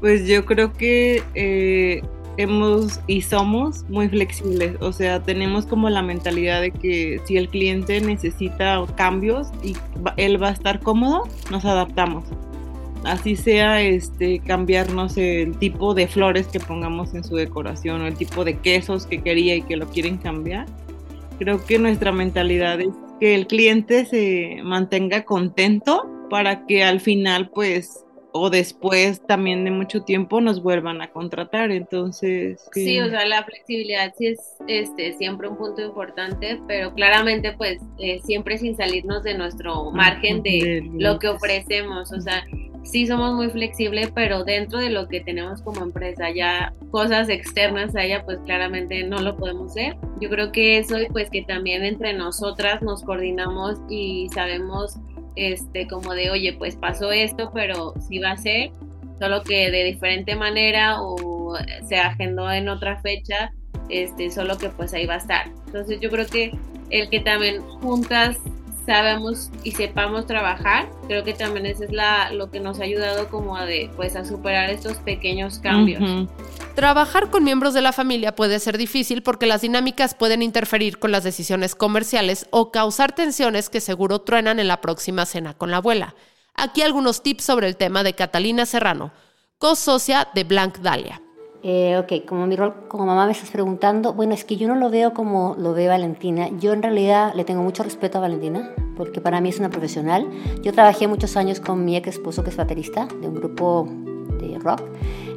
Pues 0.00 0.26
yo 0.26 0.44
creo 0.44 0.74
que 0.74 1.22
eh, 1.34 2.02
hemos 2.38 3.00
y 3.06 3.20
somos 3.20 3.84
muy 3.90 4.08
flexibles, 4.08 4.76
o 4.80 4.92
sea, 4.92 5.22
tenemos 5.22 5.66
como 5.66 5.90
la 5.90 6.00
mentalidad 6.00 6.62
de 6.62 6.70
que 6.70 7.20
si 7.26 7.36
el 7.36 7.48
cliente 7.48 8.00
necesita 8.00 8.82
cambios 8.96 9.48
y 9.62 9.76
él 10.16 10.42
va 10.42 10.48
a 10.48 10.52
estar 10.52 10.80
cómodo, 10.80 11.24
nos 11.50 11.64
adaptamos 11.66 12.24
así 13.04 13.36
sea 13.36 13.80
este 13.80 14.40
cambiarnos 14.40 15.16
el 15.16 15.56
tipo 15.58 15.94
de 15.94 16.06
flores 16.06 16.46
que 16.46 16.60
pongamos 16.60 17.14
en 17.14 17.24
su 17.24 17.36
decoración 17.36 18.02
o 18.02 18.06
el 18.06 18.14
tipo 18.14 18.44
de 18.44 18.58
quesos 18.58 19.06
que 19.06 19.22
quería 19.22 19.56
y 19.56 19.62
que 19.62 19.76
lo 19.76 19.86
quieren 19.88 20.18
cambiar. 20.18 20.66
Creo 21.38 21.64
que 21.64 21.78
nuestra 21.78 22.12
mentalidad 22.12 22.80
es 22.80 22.90
que 23.20 23.34
el 23.34 23.46
cliente 23.46 24.04
se 24.04 24.60
mantenga 24.62 25.24
contento 25.24 26.08
para 26.30 26.66
que 26.66 26.82
al 26.82 27.00
final 27.00 27.50
pues 27.50 28.04
o 28.32 28.50
después 28.50 29.20
también 29.26 29.64
de 29.64 29.70
mucho 29.70 30.02
tiempo 30.02 30.40
nos 30.40 30.62
vuelvan 30.62 31.00
a 31.00 31.10
contratar. 31.10 31.70
Entonces. 31.70 32.68
Sí, 32.72 33.00
o 33.00 33.08
sea, 33.08 33.26
la 33.26 33.44
flexibilidad 33.44 34.12
sí 34.16 34.28
es 34.28 34.56
este, 34.66 35.12
siempre 35.14 35.48
un 35.48 35.56
punto 35.56 35.82
importante, 35.82 36.60
pero 36.66 36.92
claramente, 36.94 37.52
pues, 37.52 37.78
eh, 37.98 38.20
siempre 38.24 38.58
sin 38.58 38.76
salirnos 38.76 39.22
de 39.22 39.34
nuestro 39.34 39.90
margen 39.90 40.42
de, 40.42 40.88
lo 40.94 41.18
que 41.18 41.28
ofrecemos. 41.28 42.12
O 42.12 42.20
sea, 42.20 42.44
sí 42.82 43.06
somos 43.06 43.34
muy 43.34 43.48
flexibles, 43.50 44.10
pero 44.14 44.44
dentro 44.44 44.78
de 44.78 44.90
lo 44.90 45.08
que 45.08 45.20
tenemos 45.20 45.62
como 45.62 45.82
empresa, 45.82 46.30
ya 46.30 46.72
cosas 46.90 47.28
externas 47.28 47.94
a 47.96 48.04
ella, 48.04 48.24
pues 48.24 48.38
claramente 48.44 49.02
no 49.04 49.20
lo 49.20 49.36
podemos 49.36 49.72
hacer. 49.72 49.96
Yo 50.20 50.28
creo 50.28 50.52
que 50.52 50.78
eso, 50.78 50.96
pues, 51.12 51.30
que 51.30 51.42
también 51.42 51.84
entre 51.84 52.12
nosotras 52.12 52.82
nos 52.82 53.02
coordinamos 53.02 53.78
y 53.88 54.28
sabemos 54.34 54.98
este, 55.38 55.86
como 55.86 56.14
de, 56.14 56.30
oye, 56.30 56.52
pues 56.52 56.76
pasó 56.76 57.12
esto, 57.12 57.50
pero 57.54 57.94
sí 58.08 58.18
va 58.18 58.32
a 58.32 58.36
ser, 58.36 58.72
solo 59.18 59.42
que 59.42 59.70
de 59.70 59.84
diferente 59.84 60.34
manera 60.34 61.00
o 61.00 61.56
se 61.86 61.96
agendó 61.96 62.50
en 62.50 62.68
otra 62.68 63.00
fecha, 63.00 63.52
este, 63.88 64.30
solo 64.30 64.58
que 64.58 64.68
pues 64.68 64.92
ahí 64.94 65.06
va 65.06 65.14
a 65.14 65.18
estar. 65.18 65.46
Entonces 65.66 66.00
yo 66.00 66.10
creo 66.10 66.26
que 66.26 66.52
el 66.90 67.08
que 67.08 67.20
también 67.20 67.62
juntas 67.62 68.38
sabemos 68.88 69.50
y 69.64 69.72
sepamos 69.72 70.26
trabajar, 70.26 70.88
creo 71.08 71.22
que 71.22 71.34
también 71.34 71.66
eso 71.66 71.84
es 71.84 71.92
la, 71.92 72.32
lo 72.32 72.50
que 72.50 72.58
nos 72.58 72.80
ha 72.80 72.84
ayudado 72.84 73.28
como 73.28 73.54
a 73.54 73.66
de, 73.66 73.90
pues 73.96 74.16
a 74.16 74.24
superar 74.24 74.70
estos 74.70 74.96
pequeños 74.96 75.58
cambios. 75.58 76.26
Trabajar 76.74 77.28
con 77.28 77.44
miembros 77.44 77.74
de 77.74 77.82
la 77.82 77.92
familia 77.92 78.34
puede 78.34 78.58
ser 78.60 78.78
difícil 78.78 79.22
porque 79.22 79.44
las 79.44 79.60
dinámicas 79.60 80.14
pueden 80.14 80.40
interferir 80.40 80.98
con 80.98 81.12
las 81.12 81.22
decisiones 81.22 81.74
comerciales 81.74 82.46
o 82.50 82.72
causar 82.72 83.14
tensiones 83.14 83.68
que 83.68 83.82
seguro 83.82 84.22
truenan 84.22 84.58
en 84.58 84.68
la 84.68 84.80
próxima 84.80 85.26
cena 85.26 85.52
con 85.52 85.70
la 85.70 85.76
abuela. 85.76 86.14
Aquí 86.54 86.80
algunos 86.80 87.22
tips 87.22 87.44
sobre 87.44 87.68
el 87.68 87.76
tema 87.76 88.02
de 88.02 88.14
Catalina 88.14 88.64
Serrano, 88.64 89.12
co-socia 89.58 90.28
de 90.34 90.44
Blanc 90.44 90.78
Dalia. 90.78 91.20
Eh, 91.62 91.98
ok, 91.98 92.24
como 92.26 92.46
mi 92.46 92.54
rol 92.54 92.86
como 92.86 93.04
mamá 93.04 93.26
me 93.26 93.32
estás 93.32 93.50
preguntando, 93.50 94.12
bueno, 94.12 94.32
es 94.32 94.44
que 94.44 94.56
yo 94.56 94.68
no 94.68 94.76
lo 94.76 94.90
veo 94.90 95.12
como 95.12 95.56
lo 95.58 95.72
ve 95.72 95.88
Valentina. 95.88 96.48
Yo 96.60 96.72
en 96.72 96.82
realidad 96.82 97.32
le 97.34 97.44
tengo 97.44 97.62
mucho 97.62 97.82
respeto 97.82 98.18
a 98.18 98.20
Valentina, 98.20 98.72
porque 98.96 99.20
para 99.20 99.40
mí 99.40 99.48
es 99.48 99.58
una 99.58 99.68
profesional. 99.68 100.28
Yo 100.62 100.72
trabajé 100.72 101.08
muchos 101.08 101.36
años 101.36 101.58
con 101.58 101.84
mi 101.84 101.96
ex 101.96 102.08
esposo, 102.08 102.44
que 102.44 102.50
es 102.50 102.56
baterista 102.56 103.08
de 103.20 103.28
un 103.28 103.34
grupo 103.34 103.88
de 104.40 104.58
rock. 104.58 104.82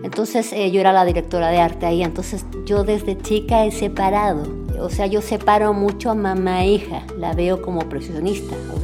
Entonces 0.03 0.51
eh, 0.53 0.71
yo 0.71 0.79
era 0.79 0.93
la 0.93 1.05
directora 1.05 1.49
de 1.49 1.59
arte 1.59 1.85
ahí, 1.85 2.03
entonces 2.03 2.45
yo 2.65 2.83
desde 2.83 3.17
chica 3.17 3.65
he 3.65 3.71
separado, 3.71 4.43
o 4.79 4.89
sea, 4.89 5.05
yo 5.05 5.21
separo 5.21 5.73
mucho 5.73 6.09
a 6.09 6.15
mamá 6.15 6.63
e 6.63 6.73
hija, 6.73 7.03
la 7.17 7.33
veo 7.33 7.61
como 7.61 7.81
profesionista, 7.81 8.55
¿ok? 8.75 8.83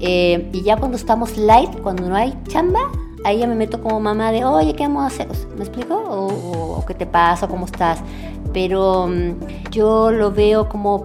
Eh, 0.00 0.50
y 0.52 0.62
ya 0.62 0.76
cuando 0.76 0.96
estamos 0.96 1.36
light, 1.36 1.80
cuando 1.80 2.08
no 2.08 2.16
hay 2.16 2.34
chamba, 2.48 2.80
ahí 3.24 3.38
ya 3.38 3.46
me 3.46 3.54
meto 3.54 3.80
como 3.80 3.98
mamá 3.98 4.30
de, 4.30 4.44
oye, 4.44 4.74
¿qué 4.74 4.84
vamos 4.84 5.02
a 5.02 5.06
hacer? 5.06 5.28
¿Me 5.56 5.64
explico? 5.64 5.94
O, 5.96 6.84
¿qué 6.86 6.94
te 6.94 7.06
pasa? 7.06 7.48
¿Cómo 7.48 7.66
estás? 7.66 8.00
Pero 8.52 9.08
mm, 9.08 9.70
yo 9.70 10.12
lo 10.12 10.30
veo 10.30 10.68
como 10.68 11.02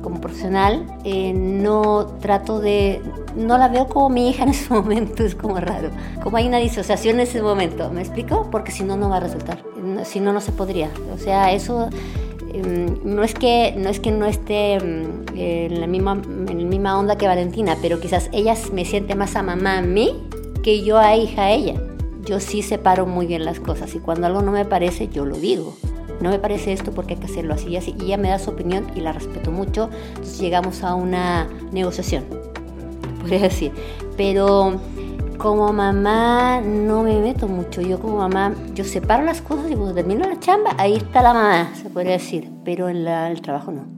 como 0.00 0.20
profesional 0.20 0.86
eh, 1.04 1.32
no 1.34 2.06
trato 2.20 2.60
de, 2.60 3.02
no 3.36 3.58
la 3.58 3.68
veo 3.68 3.88
como 3.88 4.08
mi 4.08 4.30
hija 4.30 4.44
en 4.44 4.50
ese 4.50 4.72
momento, 4.74 5.24
es 5.24 5.34
como 5.34 5.58
raro. 5.58 5.90
Como 6.22 6.36
hay 6.36 6.46
una 6.46 6.58
disociación 6.58 7.16
en 7.16 7.22
ese 7.22 7.42
momento, 7.42 7.90
¿me 7.90 8.00
explico? 8.00 8.48
Porque 8.50 8.70
si 8.70 8.84
no, 8.84 8.96
no 8.96 9.10
va 9.10 9.16
a 9.16 9.20
resultar. 9.20 9.62
Si 10.04 10.20
no, 10.20 10.32
no 10.32 10.40
se 10.40 10.52
podría. 10.52 10.90
O 11.12 11.18
sea, 11.18 11.52
eso 11.52 11.88
em, 12.52 12.98
no 13.04 13.24
es 13.24 13.34
que 13.34 13.74
no 13.76 13.88
es 13.88 13.98
que 13.98 14.12
no 14.12 14.26
esté 14.26 14.78
mm, 14.78 15.36
en 15.36 15.80
la 15.80 15.86
misma 15.88 16.12
en 16.12 16.46
la 16.46 16.68
misma 16.68 16.98
onda 16.98 17.18
que 17.18 17.26
Valentina, 17.26 17.76
pero 17.82 17.98
quizás 18.00 18.30
ella 18.32 18.54
me 18.72 18.84
siente 18.84 19.16
más 19.16 19.34
a 19.34 19.42
mamá 19.42 19.78
a 19.78 19.82
mí 19.82 20.27
que 20.68 20.82
yo 20.82 20.98
a 20.98 21.16
hija 21.16 21.44
a 21.44 21.50
ella. 21.50 21.80
Yo 22.26 22.40
sí 22.40 22.60
separo 22.60 23.06
muy 23.06 23.26
bien 23.26 23.46
las 23.46 23.58
cosas 23.58 23.94
y 23.94 24.00
cuando 24.00 24.26
algo 24.26 24.42
no 24.42 24.52
me 24.52 24.66
parece, 24.66 25.08
yo 25.08 25.24
lo 25.24 25.34
digo. 25.34 25.74
No 26.20 26.28
me 26.28 26.38
parece 26.38 26.74
esto 26.74 26.92
porque 26.92 27.14
hay 27.14 27.20
que 27.20 27.24
hacerlo 27.24 27.54
así 27.54 27.68
y 27.68 27.78
así. 27.78 27.94
Y 27.98 28.04
ella 28.04 28.18
me 28.18 28.28
da 28.28 28.38
su 28.38 28.50
opinión 28.50 28.86
y 28.94 29.00
la 29.00 29.12
respeto 29.12 29.50
mucho. 29.50 29.88
Entonces 30.08 30.38
llegamos 30.38 30.84
a 30.84 30.94
una 30.94 31.48
negociación, 31.72 32.24
podría 33.18 33.38
decir. 33.38 33.72
Pero 34.18 34.78
como 35.38 35.72
mamá 35.72 36.60
no 36.60 37.02
me 37.02 37.18
meto 37.18 37.48
mucho. 37.48 37.80
Yo 37.80 37.98
como 37.98 38.18
mamá, 38.18 38.54
yo 38.74 38.84
separo 38.84 39.24
las 39.24 39.40
cosas 39.40 39.70
y 39.70 39.74
cuando 39.74 39.94
termino 39.94 40.28
la 40.28 40.38
chamba, 40.38 40.74
ahí 40.76 40.96
está 40.96 41.22
la 41.22 41.32
mamá, 41.32 41.70
se 41.82 41.88
podría 41.88 42.12
decir. 42.12 42.50
Pero 42.62 42.90
en 42.90 43.06
el 43.08 43.40
trabajo 43.40 43.72
no. 43.72 43.97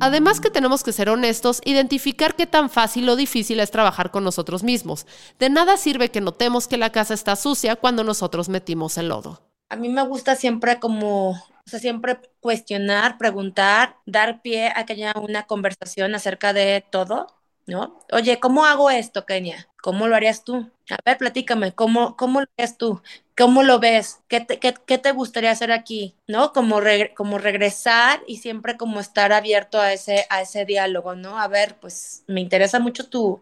Además 0.00 0.40
que 0.40 0.50
tenemos 0.50 0.82
que 0.82 0.92
ser 0.92 1.10
honestos, 1.10 1.60
identificar 1.64 2.34
qué 2.34 2.46
tan 2.46 2.70
fácil 2.70 3.06
o 3.10 3.16
difícil 3.16 3.60
es 3.60 3.70
trabajar 3.70 4.10
con 4.10 4.24
nosotros 4.24 4.62
mismos. 4.62 5.06
De 5.38 5.50
nada 5.50 5.76
sirve 5.76 6.10
que 6.10 6.22
notemos 6.22 6.66
que 6.68 6.78
la 6.78 6.90
casa 6.90 7.12
está 7.12 7.36
sucia 7.36 7.76
cuando 7.76 8.02
nosotros 8.02 8.48
metimos 8.48 8.96
el 8.96 9.08
lodo. 9.08 9.42
A 9.68 9.76
mí 9.76 9.90
me 9.90 10.02
gusta 10.02 10.36
siempre 10.36 10.80
como, 10.80 11.30
o 11.30 11.36
sea, 11.66 11.78
siempre 11.78 12.18
cuestionar, 12.40 13.18
preguntar, 13.18 13.96
dar 14.06 14.40
pie 14.40 14.72
a 14.74 14.86
que 14.86 14.94
haya 14.94 15.12
una 15.20 15.44
conversación 15.44 16.14
acerca 16.14 16.54
de 16.54 16.82
todo, 16.90 17.26
¿no? 17.70 17.98
Oye, 18.12 18.40
¿cómo 18.40 18.66
hago 18.66 18.90
esto, 18.90 19.24
Kenia? 19.24 19.68
¿Cómo 19.80 20.08
lo 20.08 20.16
harías 20.16 20.44
tú? 20.44 20.70
A 20.90 20.98
ver, 21.04 21.16
platícame, 21.16 21.72
¿cómo, 21.72 22.16
cómo 22.16 22.40
lo 22.40 22.46
harías 22.58 22.76
tú? 22.76 23.00
¿Cómo 23.38 23.62
lo 23.62 23.78
ves? 23.78 24.20
¿Qué 24.28 24.40
te, 24.40 24.58
qué, 24.58 24.74
qué 24.84 24.98
te 24.98 25.12
gustaría 25.12 25.52
hacer 25.52 25.72
aquí? 25.72 26.16
¿No? 26.26 26.52
Como, 26.52 26.80
regresar 26.80 28.20
y 28.26 28.38
siempre 28.38 28.76
como 28.76 29.00
estar 29.00 29.32
abierto 29.32 29.80
a 29.80 29.92
ese, 29.92 30.26
a 30.28 30.42
ese 30.42 30.64
diálogo, 30.66 31.14
¿no? 31.14 31.38
A 31.38 31.48
ver, 31.48 31.78
pues 31.80 32.24
me 32.26 32.40
interesa 32.40 32.80
mucho 32.80 33.08
tú. 33.08 33.40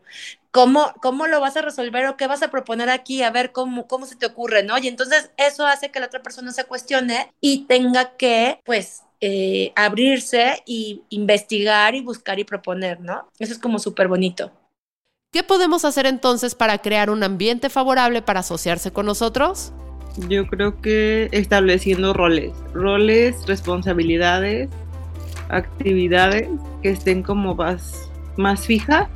¿Cómo, 0.50 0.92
¿Cómo 1.02 1.26
lo 1.26 1.40
vas 1.40 1.56
a 1.56 1.62
resolver 1.62 2.06
o 2.06 2.16
qué 2.16 2.26
vas 2.26 2.42
a 2.42 2.50
proponer 2.50 2.90
aquí? 2.90 3.22
A 3.22 3.30
ver 3.30 3.52
cómo, 3.52 3.88
cómo 3.88 4.06
se 4.06 4.16
te 4.16 4.26
ocurre, 4.26 4.62
¿no? 4.62 4.78
Y 4.78 4.88
entonces 4.88 5.30
eso 5.38 5.66
hace 5.66 5.90
que 5.90 6.00
la 6.00 6.06
otra 6.06 6.22
persona 6.22 6.52
se 6.52 6.64
cuestione 6.64 7.32
y 7.40 7.66
tenga 7.66 8.16
que, 8.16 8.60
pues, 8.64 9.02
eh, 9.20 9.72
abrirse 9.74 10.62
y 10.64 11.02
investigar 11.08 11.94
y 11.94 12.00
buscar 12.00 12.38
y 12.38 12.44
proponer, 12.44 13.00
¿no? 13.00 13.28
Eso 13.38 13.52
es 13.52 13.58
como 13.58 13.78
súper 13.78 14.08
bonito. 14.08 14.52
¿Qué 15.32 15.42
podemos 15.42 15.84
hacer 15.84 16.06
entonces 16.06 16.54
para 16.54 16.78
crear 16.78 17.10
un 17.10 17.22
ambiente 17.22 17.68
favorable 17.68 18.22
para 18.22 18.40
asociarse 18.40 18.92
con 18.92 19.06
nosotros? 19.06 19.72
Yo 20.28 20.46
creo 20.46 20.80
que 20.80 21.28
estableciendo 21.32 22.12
roles, 22.12 22.52
roles, 22.72 23.46
responsabilidades, 23.46 24.70
actividades 25.48 26.48
que 26.82 26.90
estén 26.90 27.22
como 27.22 27.54
más, 27.54 28.10
más 28.36 28.66
fijas 28.66 29.08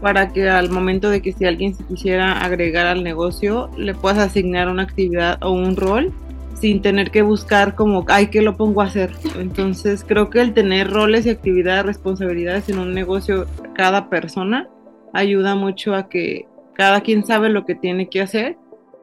para 0.00 0.32
que 0.32 0.48
al 0.48 0.70
momento 0.70 1.10
de 1.10 1.20
que 1.20 1.32
si 1.32 1.44
alguien 1.44 1.74
se 1.74 1.84
quisiera 1.84 2.40
agregar 2.44 2.86
al 2.86 3.02
negocio, 3.02 3.70
le 3.76 3.94
puedas 3.94 4.18
asignar 4.18 4.68
una 4.68 4.82
actividad 4.82 5.42
o 5.42 5.50
un 5.50 5.76
rol 5.76 6.12
sin 6.60 6.82
tener 6.82 7.10
que 7.10 7.22
buscar 7.22 7.74
como, 7.74 8.04
ay, 8.08 8.26
¿qué 8.26 8.42
lo 8.42 8.56
pongo 8.56 8.82
a 8.82 8.86
hacer? 8.86 9.10
Entonces 9.38 10.04
creo 10.06 10.28
que 10.28 10.40
el 10.40 10.52
tener 10.52 10.90
roles 10.90 11.24
y 11.26 11.30
actividades, 11.30 11.86
responsabilidades 11.86 12.68
en 12.68 12.78
un 12.78 12.92
negocio, 12.92 13.46
cada 13.74 14.10
persona, 14.10 14.68
ayuda 15.12 15.54
mucho 15.54 15.94
a 15.94 16.08
que 16.08 16.46
cada 16.74 17.00
quien 17.00 17.24
sabe 17.24 17.48
lo 17.48 17.64
que 17.64 17.74
tiene 17.74 18.08
que 18.08 18.20
hacer. 18.20 18.56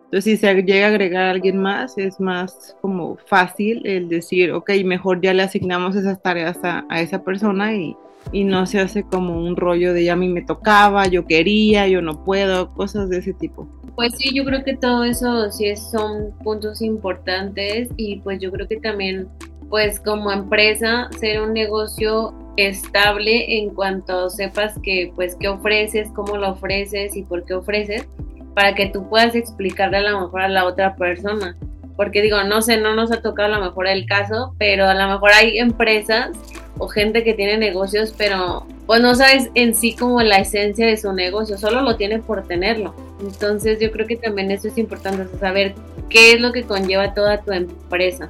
Entonces, 0.06 0.24
si 0.24 0.38
se 0.38 0.64
llega 0.64 0.86
a 0.86 0.90
agregar 0.90 1.26
a 1.26 1.32
alguien 1.32 1.58
más, 1.58 1.98
es 1.98 2.20
más 2.20 2.78
como 2.82 3.18
fácil 3.28 3.86
el 3.86 4.08
decir, 4.08 4.52
ok, 4.54 4.72
mejor 4.86 5.20
ya 5.22 5.34
le 5.34 5.44
asignamos 5.44 5.96
esas 5.96 6.22
tareas 6.22 6.58
a, 6.64 6.86
esa 7.02 7.24
persona 7.24 7.76
y, 7.76 7.96
y, 8.32 8.44
no 8.44 8.66
se 8.66 8.80
hace 8.80 9.04
como 9.04 9.38
un 9.38 9.56
rollo 9.56 9.94
de 9.94 10.06
ya 10.06 10.14
a 10.14 10.16
mí 10.16 10.28
me 10.30 10.42
tocaba, 10.42 11.08
yo 11.08 11.26
quería, 11.26 11.88
yo 11.88 12.02
no 12.02 12.24
puedo, 12.24 12.74
cosas 12.74 13.10
de 13.10 13.20
ese 13.20 13.34
tipo. 13.34 13.68
Pues 13.96 14.14
sí, 14.18 14.34
yo 14.34 14.46
creo 14.46 14.64
que 14.64 14.76
todo 14.76 15.04
eso 15.04 15.50
sí 15.52 15.76
son 15.76 16.32
puntos 16.44 16.82
importantes 16.82 17.90
y 17.98 18.20
pues 18.20 18.40
yo 18.40 18.52
creo 18.52 18.68
que 18.68 18.78
también 18.78 19.28
pues 19.70 20.00
como 20.00 20.32
empresa 20.32 21.10
ser 21.20 21.42
un 21.42 21.54
negocio 21.54 22.34
estable 22.58 23.60
en 23.60 23.70
cuanto 23.72 24.30
sepas 24.30 24.76
que 24.82 25.12
pues 25.16 25.36
qué 25.40 25.48
ofreces, 25.48 26.10
cómo 26.16 26.38
lo 26.38 26.52
ofreces 26.52 27.16
y 27.16 27.24
por 27.24 27.46
qué 27.46 27.54
ofreces, 27.54 28.08
para 28.56 28.74
que 28.76 28.88
tú 28.88 29.08
puedas 29.10 29.36
explicarle 29.36 29.98
a 29.98 30.12
lo 30.12 30.22
mejor 30.22 30.42
a 30.42 30.50
la 30.50 30.66
otra 30.66 30.96
persona. 30.96 31.58
Porque 31.96 32.22
digo, 32.22 32.44
no 32.44 32.62
sé, 32.62 32.80
no 32.80 32.96
nos 32.96 33.12
ha 33.12 33.22
tocado 33.22 33.54
a 33.54 33.58
lo 33.58 33.66
mejor 33.66 33.88
el 33.88 34.06
caso, 34.06 34.56
pero 34.58 34.86
a 34.86 34.94
lo 34.94 35.08
mejor 35.08 35.32
hay 35.34 35.58
empresas 35.58 36.32
o 36.80 36.88
gente 36.88 37.24
que 37.24 37.34
tiene 37.34 37.58
negocios, 37.58 38.14
pero 38.18 38.66
pues 38.86 39.02
no 39.02 39.16
sabes 39.16 39.50
en 39.56 39.76
sí 39.76 39.96
como 39.96 40.22
la 40.22 40.38
esencia 40.38 40.88
de 40.88 40.98
su 40.98 41.12
negocio, 41.14 41.58
solo 41.58 41.82
lo 41.82 41.96
tiene 41.98 42.20
por 42.20 42.48
tenerlo. 42.48 42.96
Entonces 43.20 43.80
yo 43.80 43.92
creo 43.92 44.08
que 44.08 44.16
también 44.16 44.52
eso 44.52 44.68
es 44.68 44.78
importante, 44.78 45.26
saber 45.40 45.76
qué 46.10 46.34
es 46.34 46.42
lo 46.42 46.52
que 46.52 46.64
conlleva 46.64 47.14
toda 47.14 47.42
tu 47.42 47.52
empresa. 47.52 48.30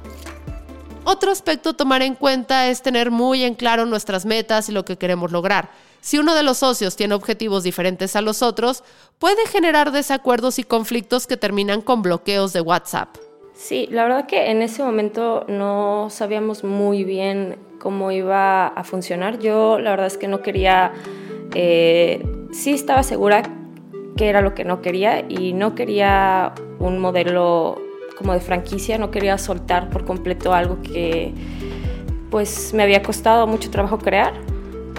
Otro 1.04 1.30
aspecto 1.30 1.70
a 1.70 1.74
tomar 1.74 2.02
en 2.02 2.14
cuenta 2.14 2.68
es 2.68 2.82
tener 2.82 3.10
muy 3.10 3.44
en 3.44 3.54
claro 3.54 3.86
nuestras 3.86 4.26
metas 4.26 4.68
y 4.68 4.72
lo 4.72 4.84
que 4.84 4.98
queremos 4.98 5.32
lograr. 5.32 5.70
Si 6.00 6.18
uno 6.18 6.34
de 6.34 6.42
los 6.42 6.58
socios 6.58 6.96
tiene 6.96 7.14
objetivos 7.14 7.62
diferentes 7.62 8.14
a 8.14 8.20
los 8.20 8.42
otros, 8.42 8.84
puede 9.18 9.46
generar 9.46 9.90
desacuerdos 9.90 10.58
y 10.58 10.64
conflictos 10.64 11.26
que 11.26 11.36
terminan 11.36 11.80
con 11.80 12.02
bloqueos 12.02 12.52
de 12.52 12.60
WhatsApp. 12.60 13.16
Sí, 13.58 13.88
la 13.90 14.04
verdad 14.04 14.26
que 14.26 14.52
en 14.52 14.62
ese 14.62 14.84
momento 14.84 15.44
no 15.48 16.10
sabíamos 16.10 16.62
muy 16.62 17.02
bien 17.02 17.56
cómo 17.80 18.12
iba 18.12 18.68
a 18.68 18.84
funcionar. 18.84 19.40
Yo 19.40 19.80
la 19.80 19.90
verdad 19.90 20.06
es 20.06 20.16
que 20.16 20.28
no 20.28 20.42
quería, 20.42 20.92
eh, 21.56 22.24
sí 22.52 22.70
estaba 22.70 23.02
segura 23.02 23.42
que 24.16 24.28
era 24.28 24.42
lo 24.42 24.54
que 24.54 24.64
no 24.64 24.80
quería 24.80 25.24
y 25.28 25.54
no 25.54 25.74
quería 25.74 26.52
un 26.78 27.00
modelo 27.00 27.82
como 28.16 28.32
de 28.32 28.38
franquicia, 28.38 28.96
no 28.96 29.10
quería 29.10 29.36
soltar 29.38 29.90
por 29.90 30.04
completo 30.04 30.54
algo 30.54 30.80
que 30.80 31.34
pues 32.30 32.72
me 32.74 32.84
había 32.84 33.02
costado 33.02 33.48
mucho 33.48 33.72
trabajo 33.72 33.98
crear, 33.98 34.34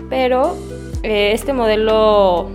pero 0.10 0.58
eh, 1.04 1.32
este 1.32 1.54
modelo 1.54 2.50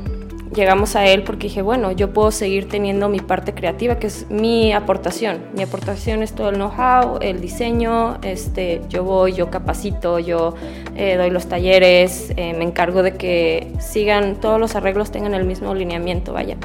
llegamos 0.54 0.96
a 0.96 1.06
él 1.06 1.22
porque 1.22 1.48
dije, 1.48 1.62
bueno, 1.62 1.92
yo 1.92 2.12
puedo 2.12 2.30
seguir 2.30 2.68
teniendo 2.68 3.08
mi 3.08 3.20
parte 3.20 3.54
creativa, 3.54 3.98
que 3.98 4.06
es 4.06 4.30
mi 4.30 4.72
aportación. 4.72 5.38
Mi 5.54 5.62
aportación 5.62 6.22
es 6.22 6.32
todo 6.32 6.50
el 6.50 6.56
know-how, 6.56 7.18
el 7.20 7.40
diseño, 7.40 8.18
este, 8.22 8.80
yo 8.88 9.04
voy, 9.04 9.32
yo 9.32 9.50
capacito, 9.50 10.18
yo 10.18 10.54
eh, 10.96 11.16
doy 11.16 11.30
los 11.30 11.46
talleres, 11.46 12.32
eh, 12.36 12.54
me 12.54 12.64
encargo 12.64 13.02
de 13.02 13.14
que 13.14 13.72
sigan, 13.80 14.40
todos 14.40 14.58
los 14.58 14.74
arreglos 14.76 15.10
tengan 15.10 15.34
el 15.34 15.44
mismo 15.44 15.74
lineamiento, 15.74 16.32
vaya. 16.32 16.56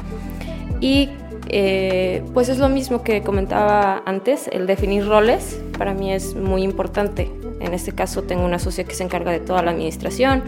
Y 0.80 1.10
eh, 1.48 2.22
pues 2.32 2.48
es 2.48 2.58
lo 2.58 2.68
mismo 2.68 3.02
que 3.02 3.22
comentaba 3.22 4.02
antes, 4.06 4.48
el 4.52 4.66
definir 4.66 5.06
roles 5.06 5.60
para 5.76 5.94
mí 5.94 6.12
es 6.12 6.36
muy 6.36 6.62
importante. 6.62 7.30
En 7.60 7.74
este 7.74 7.92
caso 7.92 8.22
tengo 8.22 8.44
una 8.44 8.58
socia 8.58 8.84
que 8.84 8.94
se 8.94 9.02
encarga 9.02 9.32
de 9.32 9.40
toda 9.40 9.62
la 9.62 9.72
administración, 9.72 10.42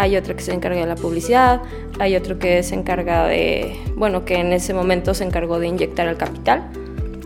hay 0.00 0.16
otra 0.16 0.34
que 0.34 0.40
se 0.40 0.54
encarga 0.54 0.80
de 0.80 0.86
la 0.86 0.94
publicidad, 0.96 1.60
hay 1.98 2.16
otro 2.16 2.38
que 2.38 2.62
se 2.62 2.74
encarga 2.74 3.26
de, 3.26 3.76
bueno, 3.96 4.24
que 4.24 4.36
en 4.36 4.54
ese 4.54 4.72
momento 4.72 5.12
se 5.12 5.24
encargó 5.24 5.58
de 5.58 5.66
inyectar 5.66 6.08
el 6.08 6.16
capital. 6.16 6.70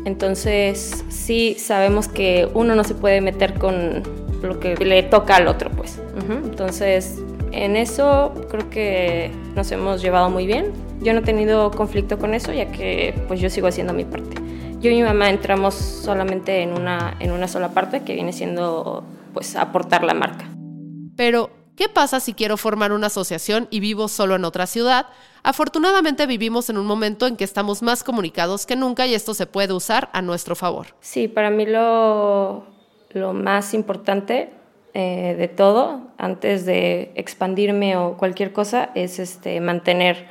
Entonces, 0.04 1.04
sí 1.08 1.54
sabemos 1.56 2.08
que 2.08 2.48
uno 2.52 2.74
no 2.74 2.82
se 2.82 2.96
puede 2.96 3.20
meter 3.20 3.54
con 3.60 4.02
lo 4.42 4.58
que 4.58 4.74
le 4.74 5.04
toca 5.04 5.36
al 5.36 5.46
otro, 5.46 5.70
pues. 5.70 6.00
Entonces, 6.28 7.22
en 7.52 7.76
eso 7.76 8.34
creo 8.50 8.68
que 8.70 9.30
nos 9.54 9.70
hemos 9.70 10.02
llevado 10.02 10.28
muy 10.28 10.44
bien. 10.44 10.72
Yo 11.00 11.12
no 11.12 11.20
he 11.20 11.22
tenido 11.22 11.70
conflicto 11.70 12.18
con 12.18 12.34
eso, 12.34 12.52
ya 12.52 12.72
que 12.72 13.14
pues 13.28 13.38
yo 13.38 13.50
sigo 13.50 13.68
haciendo 13.68 13.92
mi 13.92 14.04
parte. 14.04 14.36
Yo 14.80 14.90
y 14.90 14.96
mi 14.96 15.04
mamá 15.04 15.30
entramos 15.30 15.74
solamente 15.74 16.62
en 16.62 16.72
una, 16.72 17.16
en 17.20 17.30
una 17.30 17.46
sola 17.46 17.68
parte, 17.68 18.00
que 18.00 18.14
viene 18.14 18.32
siendo 18.32 19.04
pues 19.32 19.54
aportar 19.54 20.02
la 20.02 20.14
marca. 20.14 20.44
Pero, 21.16 21.50
¿qué 21.76 21.88
pasa 21.88 22.20
si 22.20 22.34
quiero 22.34 22.56
formar 22.56 22.92
una 22.92 23.08
asociación 23.08 23.68
y 23.70 23.80
vivo 23.80 24.08
solo 24.08 24.36
en 24.36 24.44
otra 24.44 24.66
ciudad? 24.66 25.06
Afortunadamente 25.42 26.26
vivimos 26.26 26.70
en 26.70 26.78
un 26.78 26.86
momento 26.86 27.26
en 27.26 27.36
que 27.36 27.44
estamos 27.44 27.82
más 27.82 28.02
comunicados 28.02 28.66
que 28.66 28.76
nunca 28.76 29.06
y 29.06 29.14
esto 29.14 29.34
se 29.34 29.46
puede 29.46 29.72
usar 29.72 30.08
a 30.12 30.22
nuestro 30.22 30.56
favor. 30.56 30.86
Sí, 31.00 31.28
para 31.28 31.50
mí 31.50 31.66
lo, 31.66 32.64
más 33.32 33.74
importante 33.74 34.50
eh, 34.94 35.34
de 35.38 35.48
todo, 35.48 36.00
antes 36.18 36.64
de 36.64 37.12
expandirme 37.14 37.96
o 37.96 38.16
cualquier 38.16 38.52
cosa, 38.52 38.90
es 38.94 39.18
este, 39.18 39.60
mantener 39.60 40.26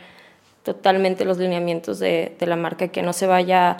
totalmente 0.63 1.25
los 1.25 1.37
lineamientos 1.37 1.99
de, 1.99 2.35
de 2.39 2.45
la 2.47 2.55
marca, 2.55 2.87
que 2.87 3.01
no 3.01 3.13
se 3.13 3.27
vaya 3.27 3.77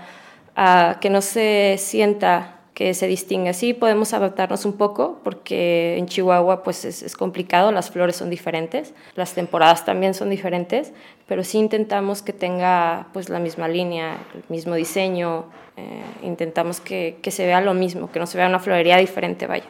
a, 0.56 0.98
que 1.02 1.10
no 1.10 1.22
se 1.22 1.78
sienta 1.80 2.60
que 2.74 2.94
se 2.94 3.08
distingue. 3.08 3.50
así 3.50 3.74
podemos 3.74 4.14
adaptarnos 4.14 4.66
un 4.66 4.74
poco 4.74 5.20
porque 5.24 5.98
en 5.98 6.08
Chihuahua 6.08 6.64
pues 6.64 6.86
es, 6.86 7.16
complicado, 7.16 7.72
las 7.72 7.92
flores 7.92 8.16
son 8.16 8.30
diferentes, 8.30 8.94
las 9.16 9.34
temporadas 9.34 9.86
también 9.86 10.14
son 10.14 10.30
diferentes, 10.30 10.92
pero 11.28 11.44
sí 11.44 11.60
intentamos 11.60 12.22
que 12.22 12.34
tenga 12.34 13.08
pues 13.14 13.30
la 13.30 13.40
misma 13.40 13.68
línea, 13.68 14.18
el 14.34 14.44
mismo 14.50 14.76
diseño, 14.76 15.46
eh, 15.78 16.04
intentamos 16.24 16.80
que, 16.80 17.20
que 17.22 17.32
se 17.32 17.46
vea 17.46 17.62
lo 17.62 17.74
mismo, 17.74 18.12
que 18.12 18.20
no 18.20 18.26
se 18.26 18.38
vea 18.38 18.48
una 18.48 18.60
florería 18.60 18.98
diferente, 18.98 19.48
vaya. 19.48 19.70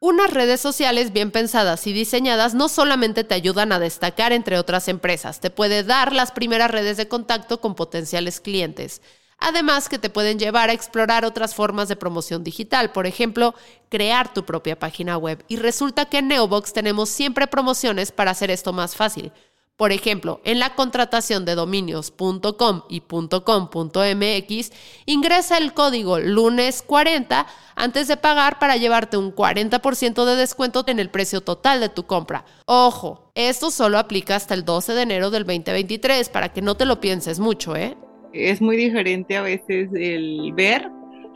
Unas 0.00 0.32
redes 0.32 0.60
sociales 0.60 1.12
bien 1.12 1.32
pensadas 1.32 1.84
y 1.88 1.92
diseñadas 1.92 2.54
no 2.54 2.68
solamente 2.68 3.24
te 3.24 3.34
ayudan 3.34 3.72
a 3.72 3.80
destacar 3.80 4.32
entre 4.32 4.56
otras 4.56 4.86
empresas, 4.86 5.40
te 5.40 5.50
puede 5.50 5.82
dar 5.82 6.12
las 6.12 6.30
primeras 6.30 6.70
redes 6.70 6.96
de 6.96 7.08
contacto 7.08 7.60
con 7.60 7.74
potenciales 7.74 8.40
clientes. 8.40 9.02
Además 9.38 9.88
que 9.88 9.98
te 9.98 10.10
pueden 10.10 10.38
llevar 10.38 10.68
a 10.68 10.72
explorar 10.72 11.24
otras 11.24 11.54
formas 11.54 11.88
de 11.88 11.96
promoción 11.96 12.42
digital, 12.42 12.90
por 12.90 13.06
ejemplo, 13.06 13.54
crear 13.88 14.32
tu 14.34 14.44
propia 14.44 14.78
página 14.78 15.16
web. 15.16 15.44
Y 15.48 15.56
resulta 15.56 16.06
que 16.06 16.18
en 16.18 16.28
Neobox 16.28 16.72
tenemos 16.72 17.08
siempre 17.08 17.46
promociones 17.46 18.10
para 18.10 18.32
hacer 18.32 18.50
esto 18.50 18.72
más 18.72 18.96
fácil. 18.96 19.32
Por 19.78 19.92
ejemplo, 19.92 20.40
en 20.42 20.58
la 20.58 20.74
contratación 20.74 21.44
de 21.44 21.54
dominios.com 21.54 22.82
y 22.88 23.00
.com.mx, 23.00 24.72
ingresa 25.06 25.56
el 25.56 25.72
código 25.72 26.18
lunes 26.18 26.82
40 26.82 27.46
antes 27.76 28.08
de 28.08 28.16
pagar 28.16 28.58
para 28.58 28.76
llevarte 28.76 29.16
un 29.16 29.32
40% 29.32 30.24
de 30.24 30.34
descuento 30.34 30.82
en 30.88 30.98
el 30.98 31.10
precio 31.10 31.42
total 31.42 31.78
de 31.78 31.90
tu 31.90 32.06
compra. 32.06 32.44
Ojo, 32.66 33.30
esto 33.36 33.70
solo 33.70 33.98
aplica 33.98 34.34
hasta 34.34 34.54
el 34.54 34.64
12 34.64 34.94
de 34.94 35.02
enero 35.02 35.30
del 35.30 35.44
2023 35.44 36.28
para 36.28 36.52
que 36.52 36.60
no 36.60 36.76
te 36.76 36.84
lo 36.84 37.00
pienses 37.00 37.38
mucho, 37.38 37.76
¿eh? 37.76 37.96
Es 38.32 38.60
muy 38.60 38.76
diferente 38.76 39.36
a 39.36 39.42
veces 39.42 39.90
el 39.94 40.52
ver 40.54 40.90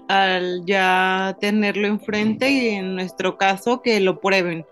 al 0.08 0.64
ya 0.66 1.36
tenerlo 1.40 1.86
enfrente 1.86 2.50
y 2.50 2.68
en 2.70 2.94
nuestro 2.94 3.38
caso 3.38 3.82
que 3.82 4.00
lo 4.00 4.20
prueben 4.20 4.64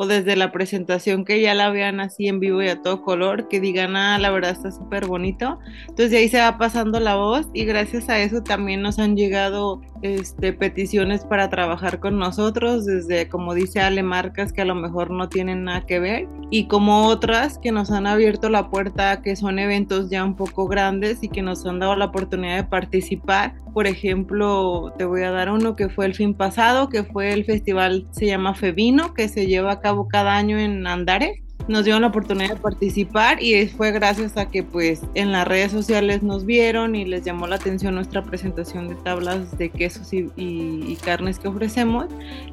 o 0.00 0.06
desde 0.06 0.36
la 0.36 0.52
presentación 0.52 1.24
que 1.24 1.40
ya 1.40 1.54
la 1.54 1.70
vean 1.70 2.00
así 2.00 2.28
en 2.28 2.38
vivo 2.38 2.62
y 2.62 2.68
a 2.68 2.80
todo 2.80 3.02
color, 3.02 3.48
que 3.48 3.58
digan, 3.58 3.96
ah, 3.96 4.18
la 4.18 4.30
verdad 4.30 4.52
está 4.52 4.70
súper 4.70 5.06
bonito. 5.06 5.58
Entonces 5.82 6.12
de 6.12 6.18
ahí 6.18 6.28
se 6.28 6.38
va 6.38 6.56
pasando 6.56 7.00
la 7.00 7.16
voz 7.16 7.48
y 7.52 7.64
gracias 7.64 8.08
a 8.08 8.20
eso 8.20 8.42
también 8.42 8.80
nos 8.80 9.00
han 9.00 9.16
llegado 9.16 9.80
este, 10.02 10.52
peticiones 10.52 11.24
para 11.24 11.50
trabajar 11.50 12.00
con 12.00 12.18
nosotros, 12.18 12.86
desde 12.86 13.28
como 13.28 13.54
dice 13.54 13.80
Ale, 13.80 14.02
marcas 14.02 14.52
que 14.52 14.62
a 14.62 14.64
lo 14.64 14.74
mejor 14.74 15.10
no 15.10 15.28
tienen 15.28 15.64
nada 15.64 15.86
que 15.86 15.98
ver 15.98 16.28
y 16.50 16.66
como 16.66 17.06
otras 17.06 17.58
que 17.58 17.72
nos 17.72 17.90
han 17.90 18.06
abierto 18.06 18.48
la 18.48 18.70
puerta, 18.70 19.22
que 19.22 19.36
son 19.36 19.58
eventos 19.58 20.10
ya 20.10 20.24
un 20.24 20.36
poco 20.36 20.66
grandes 20.66 21.22
y 21.22 21.28
que 21.28 21.42
nos 21.42 21.64
han 21.66 21.78
dado 21.78 21.96
la 21.96 22.06
oportunidad 22.06 22.56
de 22.56 22.64
participar. 22.64 23.54
Por 23.74 23.86
ejemplo, 23.86 24.92
te 24.96 25.04
voy 25.04 25.22
a 25.22 25.30
dar 25.30 25.50
uno 25.50 25.76
que 25.76 25.88
fue 25.88 26.06
el 26.06 26.14
fin 26.14 26.34
pasado, 26.34 26.88
que 26.88 27.04
fue 27.04 27.32
el 27.32 27.44
festival, 27.44 28.06
se 28.10 28.26
llama 28.26 28.54
Fevino, 28.54 29.14
que 29.14 29.28
se 29.28 29.46
lleva 29.46 29.72
a 29.72 29.80
cabo 29.80 30.08
cada 30.08 30.36
año 30.36 30.58
en 30.58 30.86
Andares 30.86 31.42
nos 31.68 31.84
dieron 31.84 32.02
la 32.02 32.08
oportunidad 32.08 32.54
de 32.54 32.56
participar 32.56 33.42
y 33.42 33.68
fue 33.68 33.92
gracias 33.92 34.36
a 34.36 34.48
que 34.48 34.62
pues 34.62 35.02
en 35.14 35.32
las 35.32 35.46
redes 35.46 35.70
sociales 35.70 36.22
nos 36.22 36.44
vieron 36.44 36.94
y 36.94 37.04
les 37.04 37.24
llamó 37.24 37.46
la 37.46 37.56
atención 37.56 37.94
nuestra 37.94 38.22
presentación 38.22 38.88
de 38.88 38.94
tablas 38.96 39.56
de 39.58 39.70
quesos 39.70 40.12
y, 40.12 40.96
carnes 41.04 41.38
que 41.38 41.48
ofrecemos 41.48 42.06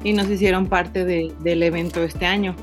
y 0.04 0.12
nos 0.12 0.30
hicieron 0.30 0.66
parte 0.66 1.04
del 1.04 1.62
evento 1.62 2.02
este 2.02 2.26
año. 2.26 2.54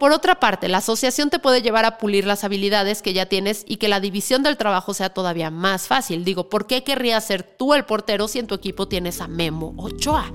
Por 0.00 0.12
otra 0.12 0.40
parte, 0.40 0.68
la 0.68 0.78
asociación 0.78 1.28
te 1.28 1.38
puede 1.38 1.60
llevar 1.60 1.84
a 1.84 1.98
pulir 1.98 2.26
las 2.26 2.42
habilidades 2.42 3.02
que 3.02 3.12
ya 3.12 3.26
tienes 3.26 3.64
y 3.66 3.76
que 3.76 3.88
la 3.88 4.00
división 4.00 4.42
del 4.42 4.56
trabajo 4.56 4.94
sea 4.94 5.10
todavía 5.10 5.50
más 5.50 5.88
fácil. 5.88 6.24
Digo, 6.24 6.48
¿por 6.48 6.66
qué 6.66 6.84
querrías 6.84 7.26
ser 7.26 7.42
tú 7.42 7.74
el 7.74 7.84
portero 7.84 8.26
si 8.26 8.38
en 8.38 8.46
tu 8.46 8.54
equipo 8.54 8.88
tienes 8.88 9.20
a 9.20 9.28
Memo 9.28 9.74
Ochoa? 9.76 10.32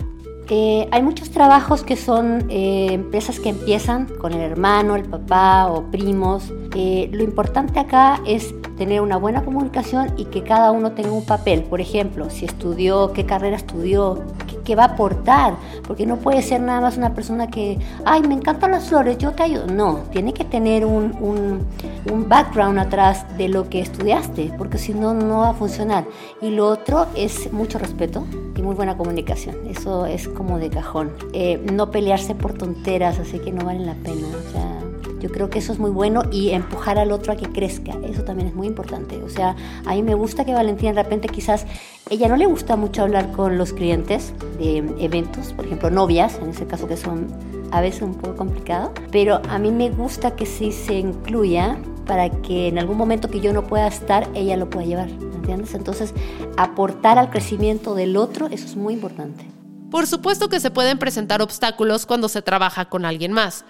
Eh, 0.47 0.87
hay 0.91 1.01
muchos 1.01 1.31
trabajos 1.31 1.83
que 1.83 1.95
son 1.95 2.45
eh, 2.49 2.89
empresas 2.91 3.39
que 3.39 3.49
empiezan 3.49 4.05
con 4.05 4.31
el 4.33 4.41
hermano, 4.41 4.95
el 4.95 5.03
papá 5.03 5.67
o 5.71 5.89
primos. 5.89 6.53
Eh, 6.75 7.09
lo 7.11 7.23
importante 7.23 7.79
acá 7.79 8.21
es 8.27 8.53
tener 8.77 9.01
una 9.01 9.17
buena 9.17 9.43
comunicación 9.43 10.13
y 10.17 10.25
que 10.25 10.43
cada 10.43 10.71
uno 10.71 10.91
tenga 10.91 11.11
un 11.11 11.25
papel. 11.25 11.63
Por 11.63 11.81
ejemplo, 11.81 12.29
si 12.29 12.45
estudió, 12.45 13.11
qué 13.13 13.25
carrera 13.25 13.55
estudió, 13.55 14.21
qué, 14.65 14.75
va 14.75 14.83
a 14.83 14.87
aportar. 14.87 15.55
Porque 15.87 16.05
no 16.05 16.17
puede 16.17 16.41
ser 16.41 16.61
nada 16.61 16.81
más 16.81 16.97
una 16.97 17.13
persona 17.13 17.47
que, 17.47 17.79
ay, 18.03 18.21
me 18.23 18.33
encantan 18.33 18.71
las 18.71 18.89
flores, 18.89 19.17
yo 19.17 19.31
te 19.31 19.43
ayudo. 19.43 19.67
No, 19.67 19.99
tiene 20.11 20.33
que 20.33 20.43
tener 20.43 20.85
un, 20.85 21.15
un, 21.21 21.65
un 22.11 22.29
background 22.29 22.79
atrás 22.79 23.25
de 23.37 23.47
lo 23.47 23.69
que 23.69 23.79
estudiaste, 23.79 24.51
porque 24.57 24.77
si 24.77 24.93
no, 24.93 25.13
no 25.13 25.39
va 25.39 25.49
a 25.49 25.53
funcionar. 25.53 26.05
Y 26.41 26.49
lo 26.49 26.67
otro 26.67 27.07
es 27.15 27.51
mucho 27.53 27.79
respeto 27.79 28.25
y 28.55 28.61
muy 28.61 28.75
buena 28.75 28.97
comunicación. 28.97 29.55
Eso 29.67 30.05
es 30.05 30.27
como 30.27 30.59
de 30.59 30.69
cajón. 30.69 31.11
Eh, 31.33 31.63
no 31.71 31.91
pelearse 31.91 32.35
por 32.35 32.53
tonteras, 32.53 33.19
así 33.19 33.39
que 33.39 33.51
no 33.51 33.65
valen 33.65 33.85
la 33.85 33.95
pena. 33.95 34.27
O 34.27 34.51
sea, 34.51 34.84
yo 35.25 35.31
creo 35.31 35.49
que 35.49 35.57
eso 35.57 35.73
es 35.73 35.79
muy 35.79 35.89
bueno 35.89 36.21
y 36.31 36.51
empujar 36.51 36.99
al 36.99 37.11
otro 37.11 37.33
a 37.33 37.35
que 37.35 37.49
crezca, 37.49 37.93
eso 38.03 38.23
también 38.23 38.49
es 38.49 38.53
muy 38.53 38.67
importante. 38.67 39.23
O 39.23 39.29
sea, 39.29 39.55
a 39.83 39.95
mí 39.95 40.03
me 40.03 40.13
gusta 40.13 40.45
que 40.45 40.53
Valentina 40.53 40.93
de 40.93 41.01
repente 41.01 41.29
quizás, 41.29 41.65
ella 42.11 42.27
no 42.27 42.37
le 42.37 42.45
gusta 42.45 42.75
mucho 42.75 43.01
hablar 43.01 43.31
con 43.31 43.57
los 43.57 43.73
clientes 43.73 44.33
de 44.59 44.77
eventos, 44.99 45.53
por 45.53 45.65
ejemplo, 45.65 45.89
novias, 45.89 46.37
en 46.39 46.51
ese 46.51 46.67
caso 46.67 46.87
que 46.87 46.95
son 46.95 47.33
a 47.71 47.81
veces 47.81 48.03
un 48.03 48.13
poco 48.13 48.35
complicado, 48.35 48.93
pero 49.11 49.41
a 49.49 49.57
mí 49.57 49.71
me 49.71 49.89
gusta 49.89 50.35
que 50.35 50.45
sí 50.45 50.71
se 50.71 50.99
incluya 50.99 51.75
para 52.05 52.29
que 52.29 52.67
en 52.67 52.77
algún 52.77 52.97
momento 52.97 53.31
que 53.31 53.39
yo 53.39 53.51
no 53.51 53.65
pueda 53.65 53.87
estar, 53.87 54.29
ella 54.35 54.57
lo 54.57 54.69
pueda 54.69 54.85
llevar, 54.85 55.09
¿entiendes? 55.09 55.73
Entonces, 55.73 56.13
aportar 56.55 57.17
al 57.17 57.31
crecimiento 57.31 57.95
del 57.95 58.15
otro, 58.15 58.45
eso 58.51 58.65
es 58.65 58.75
muy 58.75 58.93
importante. 58.93 59.43
Por 59.89 60.05
supuesto 60.05 60.49
que 60.49 60.59
se 60.59 60.69
pueden 60.69 60.99
presentar 60.99 61.41
obstáculos 61.41 62.05
cuando 62.05 62.29
se 62.29 62.43
trabaja 62.43 62.85
con 62.85 63.05
alguien 63.05 63.31
más. 63.31 63.65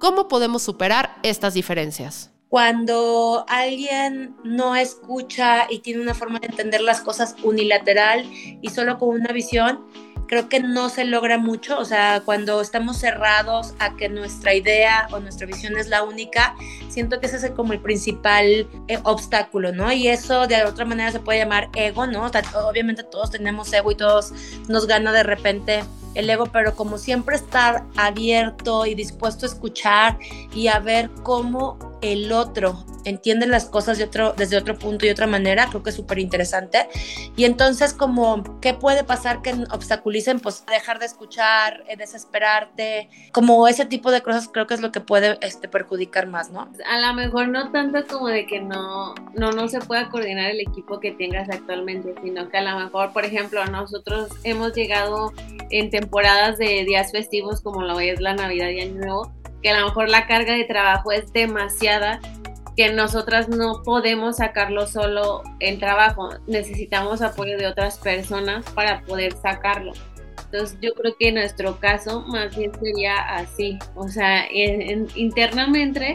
¿Cómo 0.00 0.28
podemos 0.28 0.62
superar 0.62 1.18
estas 1.22 1.52
diferencias? 1.52 2.30
Cuando 2.48 3.44
alguien 3.48 4.34
no 4.42 4.74
escucha 4.74 5.66
y 5.68 5.80
tiene 5.80 6.00
una 6.00 6.14
forma 6.14 6.38
de 6.38 6.46
entender 6.46 6.80
las 6.80 7.02
cosas 7.02 7.36
unilateral 7.42 8.24
y 8.62 8.70
solo 8.70 8.98
con 8.98 9.10
una 9.10 9.30
visión, 9.34 9.84
creo 10.26 10.48
que 10.48 10.60
no 10.60 10.88
se 10.88 11.04
logra 11.04 11.36
mucho, 11.36 11.78
o 11.78 11.84
sea, 11.84 12.22
cuando 12.24 12.62
estamos 12.62 12.96
cerrados 12.96 13.74
a 13.78 13.94
que 13.96 14.08
nuestra 14.08 14.54
idea 14.54 15.06
o 15.12 15.20
nuestra 15.20 15.46
visión 15.46 15.76
es 15.76 15.88
la 15.88 16.02
única, 16.02 16.56
siento 16.88 17.20
que 17.20 17.26
ese 17.26 17.36
es 17.36 17.50
como 17.50 17.74
el 17.74 17.80
principal 17.80 18.66
eh, 18.88 18.98
obstáculo, 19.02 19.72
¿no? 19.72 19.92
Y 19.92 20.08
eso 20.08 20.46
de 20.46 20.64
otra 20.64 20.86
manera 20.86 21.12
se 21.12 21.20
puede 21.20 21.40
llamar 21.40 21.68
ego, 21.74 22.06
¿no? 22.06 22.24
O 22.24 22.28
sea, 22.30 22.42
obviamente 22.64 23.02
todos 23.02 23.30
tenemos 23.30 23.70
ego 23.70 23.90
y 23.90 23.96
todos 23.96 24.32
nos 24.66 24.86
gana 24.86 25.12
de 25.12 25.24
repente 25.24 25.82
el 26.14 26.28
ego, 26.28 26.46
pero 26.46 26.74
como 26.74 26.98
siempre 26.98 27.36
estar 27.36 27.84
abierto 27.96 28.86
y 28.86 28.94
dispuesto 28.94 29.46
a 29.46 29.48
escuchar 29.48 30.18
y 30.54 30.68
a 30.68 30.78
ver 30.78 31.10
cómo 31.22 31.78
el 32.02 32.32
otro 32.32 32.84
entiende 33.04 33.46
las 33.46 33.66
cosas 33.66 33.98
de 33.98 34.04
otro, 34.04 34.34
desde 34.36 34.56
otro 34.56 34.78
punto 34.78 35.06
y 35.06 35.10
otra 35.10 35.26
manera, 35.26 35.66
creo 35.68 35.82
que 35.82 35.90
es 35.90 35.96
súper 35.96 36.18
interesante. 36.18 36.88
Y 37.36 37.44
entonces, 37.44 37.92
como, 37.92 38.60
¿qué 38.60 38.74
puede 38.74 39.04
pasar 39.04 39.42
que 39.42 39.54
obstaculicen? 39.70 40.40
Pues 40.40 40.64
dejar 40.66 40.98
de 40.98 41.06
escuchar, 41.06 41.84
eh, 41.88 41.96
desesperarte, 41.96 43.08
como 43.32 43.68
ese 43.68 43.86
tipo 43.86 44.10
de 44.10 44.22
cosas 44.22 44.48
creo 44.48 44.66
que 44.66 44.74
es 44.74 44.80
lo 44.80 44.92
que 44.92 45.00
puede 45.00 45.38
este, 45.40 45.68
perjudicar 45.68 46.26
más, 46.26 46.50
¿no? 46.50 46.68
A 46.86 46.98
lo 46.98 47.14
mejor 47.14 47.48
no 47.48 47.70
tanto 47.70 48.06
como 48.06 48.28
de 48.28 48.46
que 48.46 48.60
no, 48.60 49.14
no, 49.34 49.52
no 49.52 49.68
se 49.68 49.80
pueda 49.80 50.08
coordinar 50.10 50.50
el 50.50 50.60
equipo 50.60 51.00
que 51.00 51.12
tengas 51.12 51.48
actualmente, 51.50 52.14
sino 52.22 52.48
que 52.48 52.58
a 52.58 52.62
lo 52.62 52.78
mejor, 52.78 53.12
por 53.12 53.24
ejemplo, 53.24 53.64
nosotros 53.66 54.30
hemos 54.44 54.74
llegado 54.74 55.32
en 55.70 55.90
temporadas 55.90 56.58
de 56.58 56.84
días 56.84 57.12
festivos 57.12 57.60
como 57.60 57.82
lo 57.82 58.00
es 58.00 58.20
la 58.20 58.34
Navidad 58.34 58.68
y 58.70 58.80
Año 58.80 58.94
Nuevo, 58.94 59.32
que 59.62 59.70
a 59.70 59.78
lo 59.78 59.86
mejor 59.86 60.08
la 60.08 60.26
carga 60.26 60.54
de 60.54 60.64
trabajo 60.64 61.12
es 61.12 61.32
demasiada 61.32 62.20
que 62.80 62.90
nosotras 62.94 63.50
no 63.50 63.82
podemos 63.82 64.38
sacarlo 64.38 64.86
solo 64.86 65.42
en 65.58 65.78
trabajo, 65.78 66.30
necesitamos 66.46 67.20
apoyo 67.20 67.58
de 67.58 67.66
otras 67.66 67.98
personas 67.98 68.64
para 68.70 69.02
poder 69.02 69.34
sacarlo. 69.34 69.92
Entonces 70.46 70.78
yo 70.80 70.94
creo 70.94 71.14
que 71.18 71.28
en 71.28 71.34
nuestro 71.34 71.78
caso 71.78 72.22
más 72.22 72.56
bien 72.56 72.72
sería 72.80 73.18
así, 73.36 73.78
o 73.96 74.08
sea, 74.08 74.46
internamente 75.14 76.14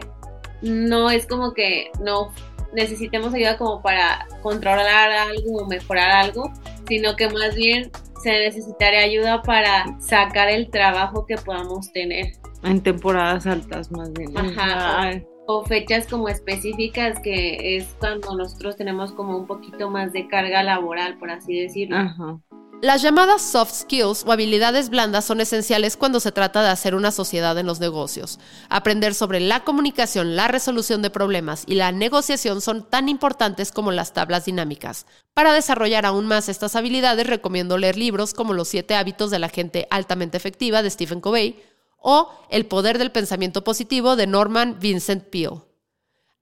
no 0.64 1.12
es 1.12 1.28
como 1.28 1.54
que 1.54 1.92
no 2.02 2.34
necesitemos 2.74 3.32
ayuda 3.36 3.60
como 3.60 3.84
para 3.84 4.26
controlar 4.42 5.12
algo 5.12 5.58
o 5.60 5.68
mejorar 5.68 6.10
algo, 6.14 6.52
sino 6.88 7.16
que 7.16 7.30
más 7.30 7.54
bien 7.54 7.92
se 8.24 8.32
necesitaría 8.40 9.02
ayuda 9.02 9.44
para 9.44 9.86
sacar 10.00 10.50
el 10.50 10.72
trabajo 10.72 11.28
que 11.28 11.36
podamos 11.38 11.94
tener. 11.94 12.34
En 12.64 12.82
temporadas 12.82 13.46
altas 13.46 13.92
más 13.92 14.12
bien. 14.14 14.36
Ajá. 14.36 15.12
O, 15.48 15.64
fechas 15.64 16.08
como 16.08 16.28
específicas 16.28 17.20
que 17.20 17.78
es 17.78 17.88
cuando 18.00 18.36
nosotros 18.36 18.76
tenemos 18.76 19.12
como 19.12 19.38
un 19.38 19.48
poquito 19.48 19.90
más 19.90 20.12
de 20.12 20.28
carga 20.28 20.64
laboral, 20.64 21.18
por 21.18 21.30
así 21.30 21.60
decirlo. 21.60 22.42
Las 22.82 23.02
llamadas 23.02 23.42
soft 23.42 23.74
skills 23.74 24.26
o 24.28 24.32
habilidades 24.32 24.90
blandas 24.90 25.26
son 25.26 25.40
esenciales 25.40 25.96
cuando 25.96 26.20
se 26.20 26.32
trata 26.32 26.62
de 26.62 26.70
hacer 26.70 26.94
una 26.94 27.10
sociedad 27.12 27.58
en 27.58 27.66
los 27.66 27.80
negocios. 27.80 28.38
Aprender 28.70 29.16
sobre 29.16 29.40
la 29.40 29.64
comunicación, 29.64 30.36
la 30.36 30.50
resolución 30.50 31.02
de 31.02 31.10
problemas 31.10 31.64
y 31.68 31.76
la 31.76 31.92
negociación 31.92 32.62
son 32.62 32.88
tan 32.88 33.08
importantes 33.08 33.72
como 33.72 33.92
las 33.92 34.14
tablas 34.14 34.46
dinámicas. 34.46 35.06
Para 35.34 35.54
desarrollar 35.54 36.06
aún 36.06 36.28
más 36.28 36.50
estas 36.50 36.76
habilidades 36.76 37.28
recomiendo 37.28 37.78
leer 37.78 37.98
libros 37.98 38.34
como 38.34 38.54
Los 38.54 38.68
siete 38.68 38.96
hábitos 38.96 39.32
de 39.32 39.40
la 39.40 39.50
gente 39.50 39.88
altamente 39.90 40.38
efectiva 40.38 40.84
de 40.84 40.90
Stephen 40.90 41.22
Covey 41.22 41.64
o 42.08 42.30
El 42.50 42.68
poder 42.68 43.00
del 43.00 43.12
pensamiento 43.12 43.64
positivo 43.64 44.16
de 44.16 44.28
Norman 44.28 44.78
Vincent 44.80 45.24
Peale. 45.24 45.62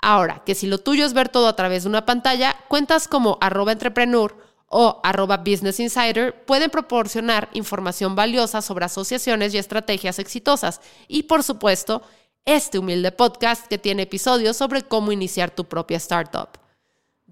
Ahora, 0.02 0.44
que 0.46 0.56
si 0.56 0.68
lo 0.68 0.78
tuyo 0.78 1.06
es 1.06 1.14
ver 1.14 1.30
todo 1.30 1.48
a 1.48 1.56
través 1.56 1.84
de 1.84 1.90
una 1.90 2.06
pantalla, 2.06 2.54
cuentas 2.68 3.08
como 3.08 3.38
arroba 3.40 3.72
entrepreneur 3.72 4.36
o 4.68 5.00
arroba 5.04 5.38
Business 5.38 5.80
Insider 5.80 6.44
pueden 6.44 6.70
proporcionar 6.70 7.48
información 7.54 8.14
valiosa 8.14 8.62
sobre 8.62 8.84
asociaciones 8.84 9.54
y 9.54 9.58
estrategias 9.58 10.20
exitosas. 10.20 10.82
Y 11.08 11.24
por 11.24 11.44
supuesto, 11.44 12.02
este 12.44 12.78
humilde 12.78 13.14
podcast 13.14 13.68
que 13.68 13.78
tiene 13.78 14.04
episodios 14.04 14.58
sobre 14.58 14.82
cómo 14.82 15.14
iniciar 15.14 15.52
tu 15.52 15.64
propia 15.64 15.96
startup. 15.96 16.63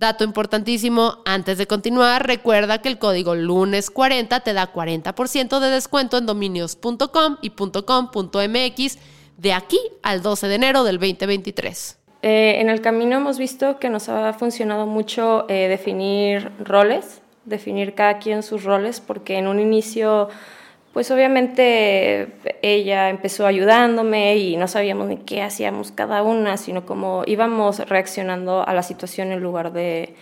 Dato 0.01 0.23
importantísimo, 0.23 1.19
antes 1.25 1.59
de 1.59 1.67
continuar, 1.67 2.25
recuerda 2.25 2.81
que 2.81 2.89
el 2.89 2.97
código 2.97 3.35
lunes40 3.35 4.41
te 4.41 4.53
da 4.53 4.73
40% 4.73 5.59
de 5.59 5.69
descuento 5.69 6.17
en 6.17 6.25
dominios.com 6.25 7.37
y 7.43 7.51
.com.mx 7.51 8.97
de 9.37 9.53
aquí 9.53 9.79
al 10.01 10.23
12 10.23 10.47
de 10.47 10.55
enero 10.55 10.83
del 10.83 10.97
2023. 10.97 11.99
Eh, 12.23 12.55
en 12.57 12.71
el 12.71 12.81
camino 12.81 13.17
hemos 13.17 13.37
visto 13.37 13.77
que 13.77 13.91
nos 13.91 14.09
ha 14.09 14.33
funcionado 14.33 14.87
mucho 14.87 15.45
eh, 15.47 15.67
definir 15.67 16.51
roles 16.57 17.21
definir 17.45 17.95
cada 17.95 18.19
quien 18.19 18.43
sus 18.43 18.63
roles, 18.63 18.99
porque 18.99 19.37
en 19.37 19.47
un 19.47 19.59
inicio, 19.59 20.29
pues 20.93 21.09
obviamente 21.11 22.27
ella 22.61 23.09
empezó 23.09 23.45
ayudándome 23.45 24.37
y 24.37 24.57
no 24.57 24.67
sabíamos 24.67 25.07
ni 25.07 25.17
qué 25.17 25.41
hacíamos 25.41 25.91
cada 25.91 26.23
una, 26.23 26.57
sino 26.57 26.85
cómo 26.85 27.23
íbamos 27.25 27.79
reaccionando 27.87 28.67
a 28.67 28.73
la 28.73 28.83
situación 28.83 29.31
en 29.31 29.39
lugar 29.39 29.71
de, 29.71 30.15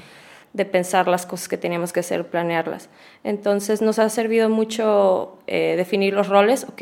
pensar 0.71 1.07
las 1.07 1.25
cosas 1.25 1.47
que 1.47 1.57
teníamos 1.57 1.93
que 1.93 2.01
hacer, 2.01 2.27
planearlas. 2.27 2.89
Entonces 3.23 3.81
nos 3.81 3.97
ha 3.97 4.09
servido 4.09 4.49
mucho 4.49 5.39
eh, 5.47 5.75
definir 5.77 6.13
los 6.13 6.27
roles, 6.27 6.65
ok, 6.65 6.81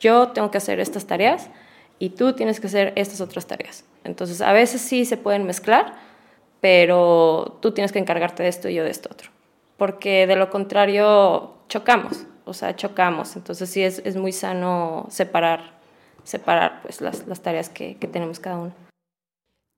yo 0.00 0.28
tengo 0.28 0.50
que 0.50 0.58
hacer 0.58 0.80
estas 0.80 1.06
tareas 1.06 1.50
y 1.98 2.10
tú 2.10 2.32
tienes 2.32 2.60
que 2.60 2.68
hacer 2.68 2.92
estas 2.96 3.20
otras 3.20 3.46
tareas. 3.46 3.84
Entonces 4.04 4.40
a 4.40 4.52
veces 4.52 4.80
sí 4.80 5.04
se 5.04 5.16
pueden 5.16 5.44
mezclar, 5.44 5.94
pero 6.60 7.58
tú 7.60 7.72
tienes 7.72 7.92
que 7.92 7.98
encargarte 7.98 8.42
de 8.42 8.48
esto 8.48 8.68
y 8.68 8.74
yo 8.74 8.84
de 8.84 8.90
esto 8.90 9.08
otro 9.12 9.30
porque 9.78 10.26
de 10.26 10.36
lo 10.36 10.50
contrario 10.50 11.54
chocamos, 11.68 12.26
o 12.48 12.54
sea, 12.54 12.74
chocamos. 12.74 13.36
Entonces 13.36 13.70
sí 13.70 13.82
es, 13.82 14.16
muy 14.16 14.32
sano 14.32 15.06
separar, 15.10 15.78
separar 16.24 16.80
pues, 16.82 17.00
las, 17.00 17.40
tareas 17.42 17.68
que, 17.68 17.96
que 17.96 18.06
tenemos 18.06 18.40
cada 18.40 18.58
uno. 18.58 18.72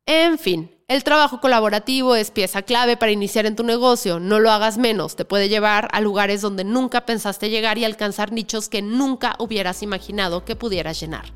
En 0.07 0.39
fin, 0.39 0.71
el 0.89 1.05
trabajo 1.05 1.41
colaborativo 1.41 2.17
es 2.17 2.31
pieza 2.31 2.63
clave 2.63 2.97
para 2.97 3.13
iniciar 3.13 3.47
en 3.47 3.55
tu 3.55 3.63
negocio. 3.63 4.19
No 4.19 4.41
lo 4.41 4.51
hagas 4.51 4.77
menos. 4.77 5.15
Te 5.15 5.25
puede 5.25 5.49
llevar 5.49 5.89
a 5.93 6.01
lugares 6.01 6.41
donde 6.41 6.65
nunca 6.65 7.07
pensaste 7.07 7.51
llegar 7.51 7.79
y 7.79 7.85
alcanzar 7.85 8.33
nichos 8.33 8.69
que 8.69 8.83
nunca 8.83 9.37
hubieras 9.39 9.83
imaginado 9.83 10.45
que 10.45 10.57
pudieras 10.57 10.99
llenar. 11.01 11.27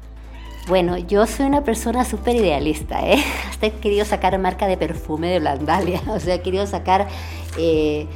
Bueno, 0.66 0.96
yo 0.96 1.26
soy 1.26 1.44
una 1.44 1.62
persona 1.62 2.06
súper 2.06 2.36
idealista, 2.36 3.06
¿eh? 3.06 3.22
Hasta 3.48 3.66
he 3.68 3.72
querido 3.72 4.04
sacar 4.04 4.38
marca 4.38 4.66
de 4.66 4.76
perfume 4.76 5.28
de 5.28 5.40
Blandalia, 5.40 6.00
o 6.08 6.18
sea, 6.18 6.36
he 6.36 6.42
querido 6.42 6.66
sacar 6.66 7.06
eh, 7.58 8.06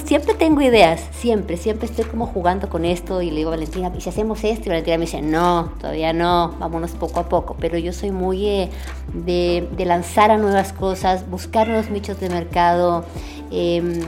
siempre 0.00 0.34
tengo 0.34 0.60
ideas, 0.60 1.00
siempre, 1.12 1.56
siempre 1.56 1.86
estoy 1.86 2.04
como 2.04 2.26
jugando 2.26 2.68
con 2.68 2.84
esto 2.84 3.22
y 3.22 3.30
le 3.30 3.38
digo 3.38 3.48
a 3.48 3.52
Valentina, 3.52 3.90
¿y 3.96 4.00
si 4.00 4.10
hacemos 4.10 4.44
esto? 4.44 4.64
Y 4.66 4.68
Valentina 4.68 4.98
me 4.98 5.06
dice, 5.06 5.22
no, 5.22 5.72
todavía 5.80 6.12
no, 6.12 6.54
vámonos 6.58 6.90
poco 6.92 7.20
a 7.20 7.28
poco. 7.28 7.56
Pero 7.58 7.78
yo 7.78 7.92
soy 7.92 8.10
muy 8.10 8.46
eh, 8.46 8.70
de, 9.14 9.66
lanzar 9.86 10.30
a 10.30 10.36
nuevas 10.36 10.72
cosas, 10.72 11.28
buscar 11.30 11.68
nuevos 11.68 11.90
nichos 11.90 12.20
de 12.20 12.28
mercado, 12.28 13.04
em, 13.50 14.00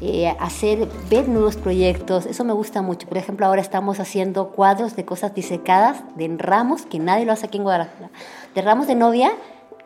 eh, 0.00 0.34
hacer, 0.40 0.88
ver 1.08 1.28
nuevos 1.28 1.56
proyectos, 1.56 2.26
eso 2.26 2.42
me 2.42 2.52
gusta 2.52 2.82
mucho. 2.82 3.06
Por 3.06 3.18
ejemplo, 3.18 3.46
ahora 3.46 3.60
estamos 3.60 4.00
haciendo 4.00 4.48
cuadros 4.48 4.96
de 4.96 5.04
cosas 5.04 5.34
disecadas, 5.34 6.02
de 6.16 6.34
ramos, 6.36 6.82
que 6.82 6.98
nadie 6.98 7.24
lo 7.24 7.32
hace 7.32 7.46
aquí 7.46 7.58
en 7.58 7.64
Guadalajara, 7.64 8.10
de 8.54 8.62
ramos 8.62 8.88
de 8.88 8.96
novia 8.96 9.32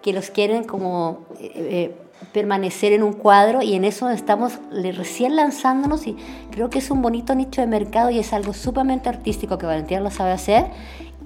que 0.01 0.13
los 0.13 0.31
quieren 0.31 0.65
como... 0.65 1.27
Eh, 1.41 1.95
permanecer 2.33 2.93
en 2.93 3.03
un 3.03 3.13
cuadro 3.13 3.63
y 3.63 3.75
en 3.75 3.85
eso 3.85 4.11
estamos 4.11 4.59
recién 4.71 5.37
lanzándonos 5.37 6.07
y 6.07 6.17
creo 6.51 6.71
que 6.71 6.79
es 6.79 6.91
un 6.91 7.03
bonito 7.03 7.35
nicho 7.35 7.61
de 7.61 7.67
mercado 7.67 8.11
y 8.11 8.19
es 8.19 8.33
algo 8.33 8.53
sumamente 8.53 9.09
artístico 9.09 9.59
que 9.59 9.67
Valentina 9.67 10.01
lo 10.01 10.11
sabe 10.11 10.33
hacer 10.33 10.67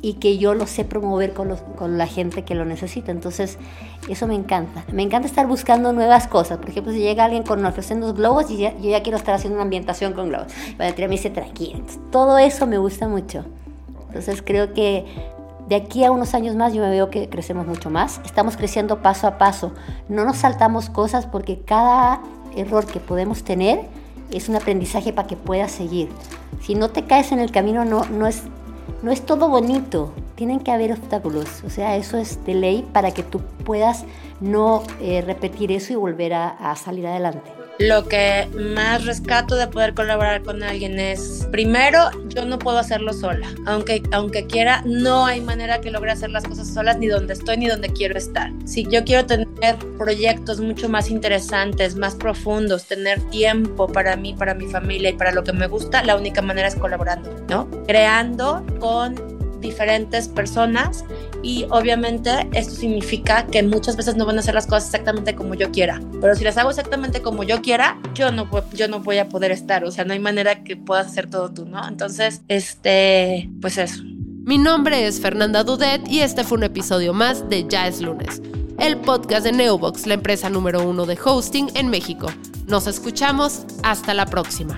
y 0.03 0.15
que 0.15 0.39
yo 0.39 0.55
lo 0.55 0.67
sé 0.67 0.85
promover 0.85 1.35
con, 1.35 1.57
con 1.77 1.99
la 1.99 2.07
gente 2.07 2.43
que 2.43 2.55
lo 2.55 2.65
necesita. 2.65 3.13
Entonces, 3.13 3.59
eso 4.09 4.27
me 4.27 4.35
encanta. 4.35 4.85
Me 4.93 5.03
encanta 5.03 5.29
estar 5.29 5.47
buscando 5.47 5.93
nuevas 5.93 6.27
cosas. 6.27 6.59
Por 6.59 6.71
ejemplo, 6.71 6.93
si 6.93 7.01
llega 7.01 7.25
alguien 7.25 7.43
con 7.43 7.65
ofreciendo 7.67 8.13
globos 8.15 8.51
y 8.51 8.59
yo 8.59 8.71
ya 8.81 9.03
quiero 9.03 9.19
estar 9.19 9.35
haciendo 9.35 9.57
una 9.57 9.65
ambientación 9.65 10.15
con 10.15 10.31
globos. 10.31 10.53
Valentina 10.79 11.09
me 11.09 11.17
dice, 11.17 11.31
tranquilo. 11.31 11.81
todo 12.11 12.39
eso 12.39 12.67
me 12.67 12.79
gusta 12.79 13.09
mucho. 13.09 13.45
Entonces, 14.09 14.43
creo 14.43 14.73
que 14.73 15.05
de 15.71 15.77
aquí 15.77 16.03
a 16.03 16.11
unos 16.11 16.35
años 16.35 16.57
más 16.57 16.75
yo 16.75 16.83
me 16.83 16.91
veo 16.91 17.11
que 17.11 17.29
crecemos 17.29 17.65
mucho 17.65 17.91
más. 17.91 18.21
Estamos 18.25 18.57
creciendo 18.57 19.03
paso 19.03 19.29
a 19.29 19.39
paso. 19.39 19.71
No 20.09 20.25
nos 20.25 20.39
saltamos 20.39 20.91
cosas 20.91 21.27
porque 21.27 21.61
cada 21.61 22.21
error 22.57 22.87
que 22.87 22.99
podemos 22.99 23.45
tener 23.45 23.83
es 24.33 24.49
un 24.49 24.57
aprendizaje 24.57 25.13
para 25.13 25.29
que 25.29 25.37
puedas 25.37 25.71
seguir. 25.71 26.09
Si 26.61 26.75
no 26.75 26.91
te 26.91 27.05
caes 27.05 27.31
en 27.31 27.39
el 27.39 27.53
camino, 27.53 27.85
no, 27.85 28.05
no, 28.07 28.27
es, 28.27 28.43
no 29.05 29.13
es 29.13 29.25
todo 29.25 29.49
bonito. 29.49 30.13
Tienen 30.35 30.59
que 30.59 30.73
haber 30.73 30.91
obstáculos. 30.91 31.63
O 31.65 31.71
sea, 31.71 31.95
eso 31.95 32.19
es 32.19 32.45
de 32.45 32.55
ley 32.55 32.85
para 32.93 33.13
que 33.13 33.23
tú 33.23 33.41
puedas 33.65 34.05
no 34.41 34.83
eh, 35.01 35.23
repetir 35.25 35.71
eso 35.71 35.93
y 35.93 35.97
volver 35.97 36.35
a 36.35 36.75
salir 36.75 37.07
adelante. 37.07 37.60
Lo 37.81 38.07
que 38.07 38.47
más 38.75 39.07
rescato 39.07 39.57
de 39.57 39.67
poder 39.67 39.95
colaborar 39.95 40.43
con 40.43 40.63
alguien 40.63 41.01
es, 41.01 41.49
primero, 41.51 42.11
yo 42.29 42.45
no 42.45 42.59
puedo 42.59 42.77
hacerlo 42.77 43.15
sola. 43.15 43.49
Aunque, 43.65 44.03
aunque 44.13 44.47
quiera, 44.47 44.83
no 44.85 45.25
hay 45.25 45.41
manera 45.41 45.81
que 45.81 45.91
logre 45.91 46.11
hacer 46.11 46.29
las 46.29 46.45
cosas 46.45 46.69
solas 46.69 46.99
ni 46.99 47.07
donde 47.07 47.33
estoy 47.33 47.57
ni 47.57 47.69
donde 47.69 47.89
quiero 47.89 48.19
estar. 48.19 48.53
Si 48.67 48.85
yo 48.91 49.03
quiero 49.03 49.25
tener 49.25 49.79
proyectos 49.97 50.61
mucho 50.61 50.91
más 50.91 51.09
interesantes, 51.09 51.97
más 51.97 52.17
profundos, 52.17 52.85
tener 52.85 53.19
tiempo 53.31 53.89
para 53.89 54.15
mí, 54.15 54.35
para 54.35 54.53
mi 54.53 54.67
familia 54.67 55.09
y 55.09 55.15
para 55.15 55.33
lo 55.33 55.43
que 55.43 55.55
me 55.55 55.67
gusta, 55.67 56.05
la 56.05 56.17
única 56.17 56.43
manera 56.43 56.69
es 56.69 56.75
colaborando, 56.75 57.35
¿no? 57.49 57.67
Creando 57.87 58.63
con 58.79 59.30
diferentes 59.61 60.29
personas 60.29 61.05
y 61.43 61.67
obviamente 61.71 62.49
esto 62.53 62.75
significa 62.75 63.47
que 63.47 63.63
muchas 63.63 63.97
veces 63.97 64.17
no 64.17 64.27
van 64.27 64.37
a 64.37 64.41
hacer 64.41 64.55
las 64.55 64.67
cosas 64.67 64.87
exactamente 64.87 65.35
como 65.35 65.55
yo 65.55 65.71
quiera, 65.71 66.01
pero 66.21 66.35
si 66.35 66.45
las 66.45 66.57
hago 66.57 66.71
exactamente 66.71 67.23
como 67.23 67.43
yo 67.43 67.61
quiera, 67.63 67.99
yo 68.15 68.31
no, 68.33 68.49
yo 68.73 68.89
no 68.89 69.01
voy 69.01 69.19
a 69.19 69.29
poder 69.29 69.51
estar, 69.53 69.85
o 69.85 69.91
sea, 69.91 70.05
no 70.05 70.13
hay 70.13 70.19
manera 70.19 70.63
que 70.65 70.77
puedas 70.77 71.07
hacer 71.07 71.29
todo 71.29 71.51
tú, 71.51 71.67
¿no? 71.67 71.87
Entonces, 71.87 72.43
este, 72.49 73.51
pues 73.61 73.79
eso. 73.79 74.03
Mi 74.05 74.59
nombre 74.59 75.07
es 75.07 75.21
Fernanda 75.21 75.65
Dudet 75.65 76.09
y 76.09 76.21
este 76.21 76.45
fue 76.45 76.59
un 76.59 76.65
episodio 76.65 77.13
más 77.13 77.49
de 77.49 77.67
Ya 77.69 77.87
es 77.87 78.01
lunes, 78.01 78.41
el 78.79 78.97
podcast 78.97 79.45
de 79.45 79.53
Neobox, 79.53 80.07
la 80.07 80.15
empresa 80.15 80.49
número 80.49 80.89
uno 80.89 81.07
de 81.07 81.19
hosting 81.23 81.71
en 81.75 81.89
México. 81.89 82.27
Nos 82.67 82.87
escuchamos, 82.87 83.65
hasta 83.83 84.15
la 84.15 84.27
próxima. 84.27 84.77